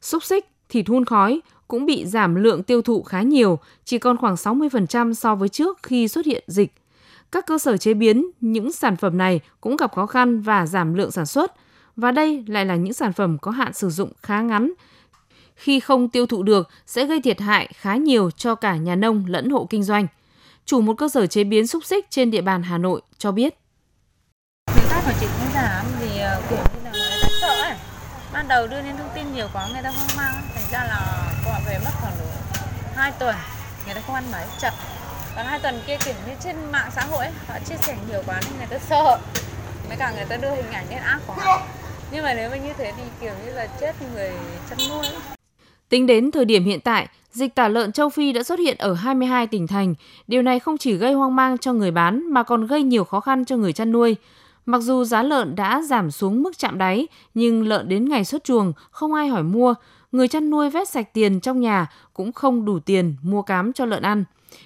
xúc 0.02 0.24
xích, 0.24 0.46
thịt 0.70 0.88
hun 0.88 1.06
khói 1.06 1.42
cũng 1.74 1.86
bị 1.86 2.06
giảm 2.06 2.36
lượng 2.36 2.63
tiêu 2.63 2.82
thụ 2.82 3.03
khá 3.03 3.22
nhiều, 3.22 3.60
chỉ 3.86 3.98
còn 3.98 4.18
khoảng 4.18 4.36
60% 4.36 5.13
so 5.13 5.36
với 5.36 5.50
trước 5.50 5.84
khi 5.84 6.08
xuất 6.08 6.25
hiện 6.25 6.44
dịch. 6.48 6.74
Các 7.32 7.46
cơ 7.48 7.58
sở 7.58 7.77
chế 7.77 7.94
biến 7.94 8.25
những 8.42 8.72
sản 8.72 8.96
phẩm 8.96 9.18
này 9.18 9.39
cũng 9.62 9.77
gặp 9.77 9.96
khó 9.96 10.06
khăn 10.06 10.42
và 10.42 10.65
giảm 10.65 10.94
lượng 10.94 11.12
sản 11.12 11.25
xuất, 11.25 11.53
và 11.96 12.12
đây 12.12 12.44
lại 12.48 12.65
là 12.65 12.75
những 12.75 12.94
sản 12.94 13.13
phẩm 13.13 13.38
có 13.38 13.51
hạn 13.51 13.74
sử 13.74 13.89
dụng 13.89 14.12
khá 14.22 14.42
ngắn. 14.42 14.72
Khi 15.56 15.80
không 15.80 16.10
tiêu 16.10 16.25
thụ 16.25 16.44
được 16.44 16.70
sẽ 16.86 17.06
gây 17.06 17.22
thiệt 17.22 17.39
hại 17.39 17.70
khá 17.75 17.96
nhiều 17.96 18.32
cho 18.32 18.56
cả 18.56 18.75
nhà 18.75 18.96
nông 18.96 19.25
lẫn 19.27 19.50
hộ 19.50 19.68
kinh 19.70 19.84
doanh. 19.84 20.08
Chủ 20.65 20.82
một 20.82 20.94
cơ 20.98 21.10
sở 21.10 21.27
chế 21.27 21.44
biến 21.44 21.68
xúc 21.68 21.86
xích 21.86 22.06
trên 22.10 22.32
địa 22.32 22.42
bàn 22.42 22.63
Hà 22.63 22.77
Nội 22.77 23.01
cho 23.18 23.32
biết. 23.32 23.56
Người 24.75 24.86
ta 24.89 25.01
phải 25.01 25.15
chịu 25.20 25.30
cũng 25.39 25.51
giảm 25.53 25.86
vì 26.01 26.18
ờ, 26.18 26.42
kiểu 26.50 26.58
như 26.58 26.84
là 26.84 26.92
người 26.92 27.20
ta 27.22 27.30
sợ 27.42 27.62
ấy. 27.62 27.77
Ban 28.34 28.48
đầu 28.48 28.68
đưa 28.68 28.82
lên 28.82 28.98
thông 28.98 29.10
tin 29.15 29.34
nhiều 29.36 29.48
quá 29.53 29.70
người 29.74 29.84
ta 29.84 29.89
hoang 29.89 30.18
mang, 30.18 30.44
thành 30.56 30.65
ra 30.72 30.80
là 30.80 31.23
họ 31.46 31.60
về 31.68 31.80
mất 31.86 31.92
khoảng 32.02 32.14
độ 32.20 32.26
2 32.96 33.12
tuần, 33.20 33.36
người 33.86 33.96
ta 33.96 34.02
không 34.06 34.16
ăn 34.16 34.24
mấy 34.32 34.46
chậm. 34.62 34.74
Còn 35.36 35.46
hai 35.46 35.60
tuần 35.60 35.76
kia 35.88 35.98
kiểu 36.06 36.14
như 36.28 36.34
trên 36.44 36.56
mạng 36.72 36.90
xã 36.96 37.02
hội 37.02 37.26
ấy, 37.26 37.34
họ 37.48 37.56
chia 37.66 37.76
sẻ 37.78 37.98
nhiều 38.10 38.22
quá 38.26 38.42
nên 38.44 38.58
người 38.58 38.68
ta 38.68 38.78
sợ. 38.90 39.20
Mấy 39.88 39.98
cả 39.98 40.12
người 40.16 40.26
ta 40.30 40.38
đưa 40.38 40.50
hình 40.50 40.72
ảnh 40.72 40.86
lên 40.90 41.00
app 41.00 41.28
của 41.28 41.34
họ. 41.34 41.62
Nhưng 42.12 42.24
mà 42.24 42.34
nếu 42.34 42.50
mà 42.50 42.56
như 42.56 42.74
thế 42.78 42.92
thì 42.98 43.04
kiểu 43.22 43.34
như 43.46 43.52
là 43.52 43.68
chết 43.82 43.96
người 44.14 44.32
chăn 44.70 44.80
nuôi 44.90 45.08
ấy. 45.08 45.16
Tính 45.90 46.08
đến 46.08 46.32
thời 46.32 46.46
điểm 46.46 46.66
hiện 46.66 46.80
tại, 46.80 47.08
dịch 47.32 47.56
tả 47.56 47.68
lợn 47.68 47.92
châu 47.92 48.10
Phi 48.10 48.32
đã 48.32 48.44
xuất 48.44 48.60
hiện 48.60 48.78
ở 48.78 48.94
22 48.94 49.48
tỉnh 49.48 49.68
thành. 49.68 49.96
Điều 50.28 50.42
này 50.42 50.60
không 50.60 50.78
chỉ 50.78 50.94
gây 50.94 51.14
hoang 51.14 51.36
mang 51.36 51.58
cho 51.58 51.74
người 51.74 51.92
bán 51.92 52.34
mà 52.34 52.44
còn 52.44 52.68
gây 52.68 52.84
nhiều 52.84 53.04
khó 53.04 53.20
khăn 53.20 53.46
cho 53.46 53.56
người 53.56 53.74
chăn 53.74 53.92
nuôi. 53.92 54.16
Mặc 54.66 54.80
dù 54.80 55.04
giá 55.04 55.24
lợn 55.24 55.56
đã 55.56 55.82
giảm 55.82 56.12
xuống 56.12 56.44
mức 56.44 56.58
chạm 56.58 56.78
đáy, 56.78 57.08
nhưng 57.34 57.68
lợn 57.68 57.90
đến 57.90 58.10
ngày 58.10 58.26
xuất 58.26 58.44
chuồng 58.44 58.74
không 58.92 59.14
ai 59.14 59.28
hỏi 59.28 59.44
mua, 59.44 59.74
người 60.13 60.27
chăn 60.27 60.50
nuôi 60.50 60.70
vét 60.70 60.89
sạch 60.89 61.13
tiền 61.13 61.39
trong 61.39 61.60
nhà 61.60 61.88
cũng 62.13 62.32
không 62.32 62.65
đủ 62.65 62.79
tiền 62.79 63.15
mua 63.22 63.41
cám 63.41 63.74
cho 63.74 63.86
lợn 63.86 64.03
ăn. 64.03 64.24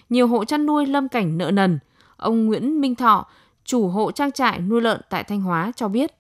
Nhiều 0.09 0.27
hộ 0.27 0.45
chăn 0.45 0.65
nuôi 0.65 0.85
lâm 0.85 1.09
cảnh 1.09 1.37
nợ 1.37 1.51
nần. 1.51 1.79
Ông 2.17 2.45
Nguyễn 2.45 2.81
Minh 2.81 2.95
Thọ, 2.95 3.27
chủ 3.65 3.87
hộ 3.87 4.11
trang 4.11 4.31
trại 4.31 4.59
nuôi 4.59 4.81
lợn 4.81 5.01
tại 5.09 5.23
Thanh 5.23 5.41
Hóa 5.41 5.71
cho 5.75 5.87
biết. 5.87 6.11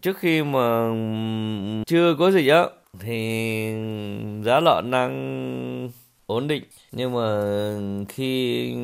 Trước 0.00 0.18
khi 0.18 0.42
mà 0.42 0.90
chưa 1.86 2.14
có 2.18 2.30
dịch 2.30 2.50
á 2.50 2.64
thì 3.00 3.74
giá 4.44 4.60
lợn 4.60 4.90
đang 4.90 5.90
ổn 6.26 6.48
định 6.48 6.62
nhưng 6.92 7.12
mà 7.14 7.44
khi 8.08 8.74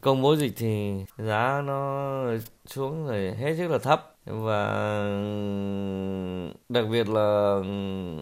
công 0.00 0.22
bố 0.22 0.36
dịch 0.36 0.52
thì 0.56 0.92
giá 1.18 1.62
nó 1.64 2.24
xuống 2.66 3.06
rồi 3.06 3.34
hết 3.34 3.54
sức 3.58 3.68
là 3.68 3.78
thấp 3.78 4.14
và 4.32 5.02
đặc 6.68 6.84
biệt 6.90 7.08
là 7.08 7.60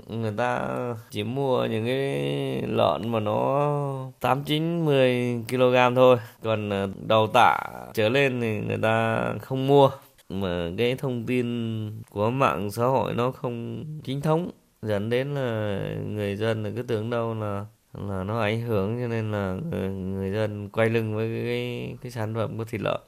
người 0.09 0.33
ta 0.37 0.69
chỉ 1.11 1.23
mua 1.23 1.65
những 1.65 1.87
cái 1.87 2.63
lợn 2.69 3.13
mà 3.13 3.21
nó 3.21 4.11
tám 4.21 4.45
chín 4.45 4.85
mười 4.85 5.37
kg 5.49 5.95
thôi. 5.97 6.17
Còn 6.43 6.71
ờ, 6.71 6.89
đầu 7.07 7.27
tạ 7.35 7.59
trở 7.95 8.09
lên 8.09 8.41
thì 8.41 8.61
người 8.61 8.79
ta 8.83 9.25
không 9.41 9.67
mua. 9.67 9.91
Mà 10.29 10.71
cái 10.79 10.95
thông 10.95 11.25
tin 11.27 12.03
của 12.11 12.31
mạng 12.31 12.71
xã 12.71 12.85
hội 12.85 13.15
nó 13.15 13.31
không 13.31 13.85
chính 14.05 14.21
thống. 14.21 14.51
Dẫn 14.83 15.11
đến 15.11 15.35
là 15.35 15.79
người 16.07 16.37
dân 16.37 16.63
là 16.63 16.71
cứ 16.77 16.83
tưởng 16.83 17.11
đâu 17.11 17.35
là 17.35 17.67
là 18.09 18.25
nó 18.25 18.41
ảnh 18.41 18.61
hưởng 18.61 19.01
cho 19.01 19.09
nên 19.09 19.33
là 19.33 19.57
người, 19.71 19.89
người 19.91 20.31
dân 20.33 20.69
quay 20.69 20.89
lưng 20.89 21.15
với 21.17 21.43
cái 21.45 21.97
cái 22.03 22.13
sản 22.13 22.35
phẩm 22.35 22.59
của 22.59 22.65
thịt 22.65 22.81
lợn 22.81 23.01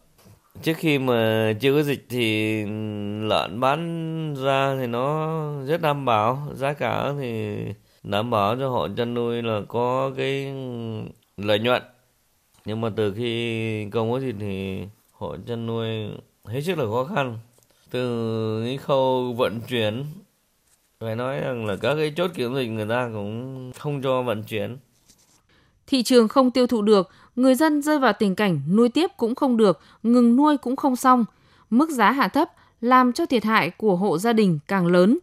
trước 0.63 0.77
khi 0.77 0.99
mà 0.99 1.53
chưa 1.61 1.75
có 1.75 1.83
dịch 1.83 2.07
thì 2.09 2.65
lợn 3.23 3.61
bán 3.61 4.35
ra 4.35 4.77
thì 4.81 4.87
nó 4.87 5.43
rất 5.65 5.83
đảm 5.83 6.05
bảo. 6.05 6.49
Giá 6.55 6.73
cả 6.73 7.13
thì 7.21 7.57
đảm 8.03 8.31
bảo 8.31 8.57
cho 8.57 8.69
hộ 8.69 8.89
chăn 8.97 9.15
nuôi 9.15 9.43
là 9.43 9.61
có 9.69 10.13
cái 10.17 10.53
lợi 11.37 11.59
nhuận. 11.59 11.83
Nhưng 12.65 12.81
mà 12.81 12.91
từ 12.97 13.15
khi 13.15 13.91
không 13.91 14.13
có 14.13 14.21
dịch 14.21 14.37
thì 14.41 14.83
hộ 15.13 15.37
chăn 15.47 15.67
nuôi 15.67 15.89
hết 16.45 16.61
sức 16.61 16.79
là 16.79 16.85
khó 16.85 17.05
khăn. 17.05 17.39
Từ 17.91 18.65
cái 18.65 18.77
khâu 18.77 19.33
vận 19.33 19.61
chuyển, 19.69 20.05
phải 21.01 21.17
nói 21.17 21.41
rằng 21.41 21.67
là 21.67 21.77
các 21.77 21.95
cái 21.95 22.13
chốt 22.17 22.31
kiểm 22.35 22.55
dịch 22.55 22.69
người 22.69 22.87
ta 22.87 23.11
cũng 23.13 23.73
không 23.79 24.03
cho 24.03 24.23
vận 24.23 24.43
chuyển. 24.43 24.77
Thị 25.91 26.03
trường 26.03 26.29
không 26.29 26.51
tiêu 26.51 26.67
thụ 26.67 26.83
được, 26.83 27.11
người 27.37 27.55
dân 27.55 27.83
rơi 27.83 27.99
vào 27.99 28.13
tình 28.13 28.35
cảnh 28.35 28.61
nuôi 28.73 28.89
tiếp 28.89 29.11
cũng 29.17 29.35
không 29.35 29.57
được, 29.57 29.81
ngừng 30.03 30.37
nuôi 30.37 30.57
cũng 30.57 30.77
không 30.77 30.97
xong. 30.97 31.25
Mức 31.71 31.91
giá 31.91 32.11
hạ 32.11 32.29
thấp 32.29 32.51
làm 32.81 33.13
cho 33.13 33.27
thiệt 33.27 33.45
hại 33.45 33.71
của 33.71 33.97
hộ 33.97 34.19
gia 34.19 34.33
đình 34.33 34.59
càng 34.69 34.87
lớn. 34.87 35.19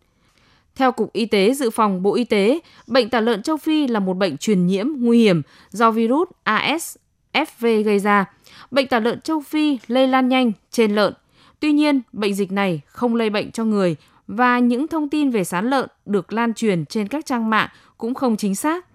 Theo 0.76 0.92
Cục 0.92 1.14
Y 1.14 1.26
tế 1.26 1.54
Dự 1.54 1.70
phòng 1.70 2.04
Bộ 2.04 2.16
Y 2.16 2.24
tế, 2.24 2.60
bệnh 2.88 3.10
tả 3.10 3.22
lợn 3.22 3.42
châu 3.42 3.58
Phi 3.58 3.88
là 3.88 4.00
một 4.00 4.14
bệnh 4.14 4.38
truyền 4.38 4.68
nhiễm 4.68 4.88
nguy 4.98 5.20
hiểm 5.20 5.42
do 5.70 5.92
virus 5.92 6.30
ASFV 6.46 7.84
gây 7.84 8.00
ra. 8.00 8.26
Bệnh 8.72 8.88
tả 8.88 9.00
lợn 9.00 9.22
châu 9.22 9.42
Phi 9.42 9.80
lây 9.88 10.08
lan 10.08 10.30
nhanh 10.30 10.52
trên 10.72 10.96
lợn. 10.96 11.14
Tuy 11.60 11.72
nhiên, 11.72 12.02
bệnh 12.14 12.34
dịch 12.34 12.52
này 12.52 12.82
không 12.88 13.16
lây 13.16 13.30
bệnh 13.30 13.52
cho 13.52 13.64
người 13.64 13.96
và 14.28 14.60
những 14.60 14.88
thông 14.88 15.10
tin 15.10 15.30
về 15.32 15.44
sán 15.44 15.70
lợn 15.70 15.90
được 16.06 16.34
lan 16.34 16.54
truyền 16.54 16.86
trên 16.86 17.08
các 17.08 17.26
trang 17.26 17.50
mạng 17.50 17.70
cũng 17.98 18.14
không 18.14 18.38
chính 18.38 18.56
xác. 18.56 18.87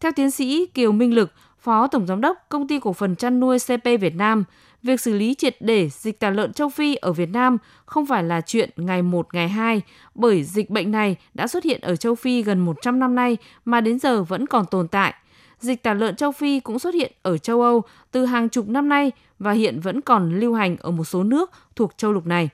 Theo 0.00 0.12
tiến 0.12 0.30
sĩ 0.30 0.66
Kiều 0.66 0.92
Minh 0.92 1.14
Lực, 1.14 1.32
Phó 1.58 1.86
Tổng 1.86 2.06
Giám 2.06 2.20
đốc 2.20 2.38
Công 2.48 2.68
ty 2.68 2.80
Cổ 2.80 2.92
phần 2.92 3.16
Chăn 3.16 3.40
nuôi 3.40 3.58
CP 3.58 3.84
Việt 4.00 4.14
Nam, 4.14 4.44
việc 4.82 5.00
xử 5.00 5.12
lý 5.12 5.34
triệt 5.34 5.56
để 5.60 5.88
dịch 5.88 6.20
tả 6.20 6.30
lợn 6.30 6.52
châu 6.52 6.68
Phi 6.68 6.94
ở 6.94 7.12
Việt 7.12 7.28
Nam 7.28 7.58
không 7.86 8.06
phải 8.06 8.22
là 8.22 8.40
chuyện 8.40 8.70
ngày 8.76 9.02
1 9.02 9.34
ngày 9.34 9.48
2, 9.48 9.82
bởi 10.14 10.44
dịch 10.44 10.70
bệnh 10.70 10.90
này 10.90 11.16
đã 11.34 11.46
xuất 11.46 11.64
hiện 11.64 11.80
ở 11.80 11.96
châu 11.96 12.14
Phi 12.14 12.42
gần 12.42 12.58
100 12.58 12.98
năm 12.98 13.14
nay 13.14 13.36
mà 13.64 13.80
đến 13.80 13.98
giờ 13.98 14.22
vẫn 14.22 14.46
còn 14.46 14.66
tồn 14.66 14.88
tại. 14.88 15.14
Dịch 15.58 15.82
tả 15.82 15.94
lợn 15.94 16.16
châu 16.16 16.32
Phi 16.32 16.60
cũng 16.60 16.78
xuất 16.78 16.94
hiện 16.94 17.12
ở 17.22 17.38
châu 17.38 17.62
Âu 17.62 17.82
từ 18.10 18.24
hàng 18.24 18.48
chục 18.48 18.68
năm 18.68 18.88
nay 18.88 19.12
và 19.38 19.52
hiện 19.52 19.80
vẫn 19.80 20.00
còn 20.00 20.40
lưu 20.40 20.54
hành 20.54 20.76
ở 20.80 20.90
một 20.90 21.04
số 21.04 21.22
nước 21.22 21.50
thuộc 21.76 21.92
châu 21.96 22.12
lục 22.12 22.26
này. 22.26 22.48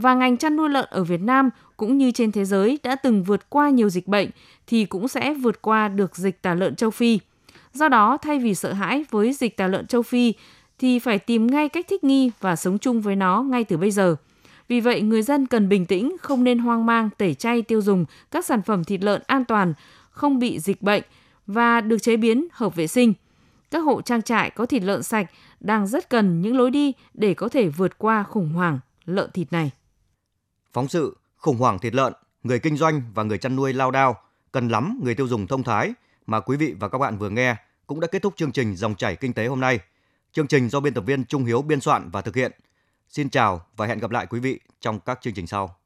Và 0.00 0.14
ngành 0.14 0.36
chăn 0.36 0.56
nuôi 0.56 0.68
lợn 0.68 0.84
ở 0.90 1.04
Việt 1.04 1.20
Nam 1.20 1.50
cũng 1.76 1.98
như 1.98 2.10
trên 2.10 2.32
thế 2.32 2.44
giới 2.44 2.78
đã 2.82 2.96
từng 2.96 3.22
vượt 3.22 3.50
qua 3.50 3.70
nhiều 3.70 3.88
dịch 3.88 4.08
bệnh 4.08 4.30
thì 4.66 4.84
cũng 4.84 5.08
sẽ 5.08 5.34
vượt 5.34 5.62
qua 5.62 5.88
được 5.88 6.16
dịch 6.16 6.42
tả 6.42 6.54
lợn 6.54 6.76
châu 6.76 6.90
Phi. 6.90 7.18
Do 7.72 7.88
đó, 7.88 8.16
thay 8.22 8.38
vì 8.38 8.54
sợ 8.54 8.72
hãi 8.72 9.04
với 9.10 9.32
dịch 9.32 9.56
tả 9.56 9.66
lợn 9.66 9.86
châu 9.86 10.02
Phi 10.02 10.34
thì 10.78 10.98
phải 10.98 11.18
tìm 11.18 11.46
ngay 11.46 11.68
cách 11.68 11.86
thích 11.88 12.04
nghi 12.04 12.30
và 12.40 12.56
sống 12.56 12.78
chung 12.78 13.00
với 13.00 13.16
nó 13.16 13.42
ngay 13.42 13.64
từ 13.64 13.76
bây 13.76 13.90
giờ. 13.90 14.16
Vì 14.68 14.80
vậy, 14.80 15.00
người 15.00 15.22
dân 15.22 15.46
cần 15.46 15.68
bình 15.68 15.86
tĩnh, 15.86 16.16
không 16.20 16.44
nên 16.44 16.58
hoang 16.58 16.86
mang 16.86 17.10
tẩy 17.18 17.34
chay 17.34 17.62
tiêu 17.62 17.80
dùng 17.80 18.04
các 18.30 18.44
sản 18.44 18.62
phẩm 18.62 18.84
thịt 18.84 19.02
lợn 19.02 19.22
an 19.26 19.44
toàn, 19.44 19.74
không 20.10 20.38
bị 20.38 20.58
dịch 20.58 20.82
bệnh 20.82 21.02
và 21.46 21.80
được 21.80 21.98
chế 22.02 22.16
biến 22.16 22.46
hợp 22.52 22.76
vệ 22.76 22.86
sinh. 22.86 23.14
Các 23.70 23.78
hộ 23.78 24.02
trang 24.02 24.22
trại 24.22 24.50
có 24.50 24.66
thịt 24.66 24.82
lợn 24.82 25.02
sạch 25.02 25.30
đang 25.60 25.86
rất 25.86 26.10
cần 26.10 26.40
những 26.40 26.56
lối 26.56 26.70
đi 26.70 26.92
để 27.14 27.34
có 27.34 27.48
thể 27.48 27.68
vượt 27.68 27.98
qua 27.98 28.22
khủng 28.22 28.48
hoảng 28.48 28.78
lợn 29.06 29.30
thịt 29.30 29.52
này. 29.52 29.70
Phóng 30.72 30.88
sự 30.88 31.16
khủng 31.36 31.58
hoảng 31.58 31.78
thịt 31.78 31.94
lợn, 31.94 32.12
người 32.42 32.58
kinh 32.58 32.76
doanh 32.76 33.02
và 33.14 33.22
người 33.22 33.38
chăn 33.38 33.56
nuôi 33.56 33.72
lao 33.72 33.90
đao, 33.90 34.16
cần 34.52 34.68
lắm 34.68 35.00
người 35.02 35.14
tiêu 35.14 35.28
dùng 35.28 35.46
thông 35.46 35.62
thái 35.62 35.92
mà 36.26 36.40
quý 36.40 36.56
vị 36.56 36.74
và 36.80 36.88
các 36.88 36.98
bạn 36.98 37.18
vừa 37.18 37.30
nghe 37.30 37.56
cũng 37.86 38.00
đã 38.00 38.06
kết 38.06 38.22
thúc 38.22 38.34
chương 38.36 38.52
trình 38.52 38.76
Dòng 38.76 38.94
chảy 38.94 39.16
kinh 39.16 39.32
tế 39.32 39.46
hôm 39.46 39.60
nay. 39.60 39.78
Chương 40.32 40.46
trình 40.46 40.68
do 40.68 40.80
biên 40.80 40.94
tập 40.94 41.04
viên 41.06 41.24
Trung 41.24 41.44
Hiếu 41.44 41.62
biên 41.62 41.80
soạn 41.80 42.10
và 42.10 42.20
thực 42.20 42.36
hiện. 42.36 42.52
Xin 43.08 43.30
chào 43.30 43.66
và 43.76 43.86
hẹn 43.86 43.98
gặp 43.98 44.10
lại 44.10 44.26
quý 44.26 44.40
vị 44.40 44.60
trong 44.80 45.00
các 45.00 45.18
chương 45.22 45.34
trình 45.34 45.46
sau. 45.46 45.77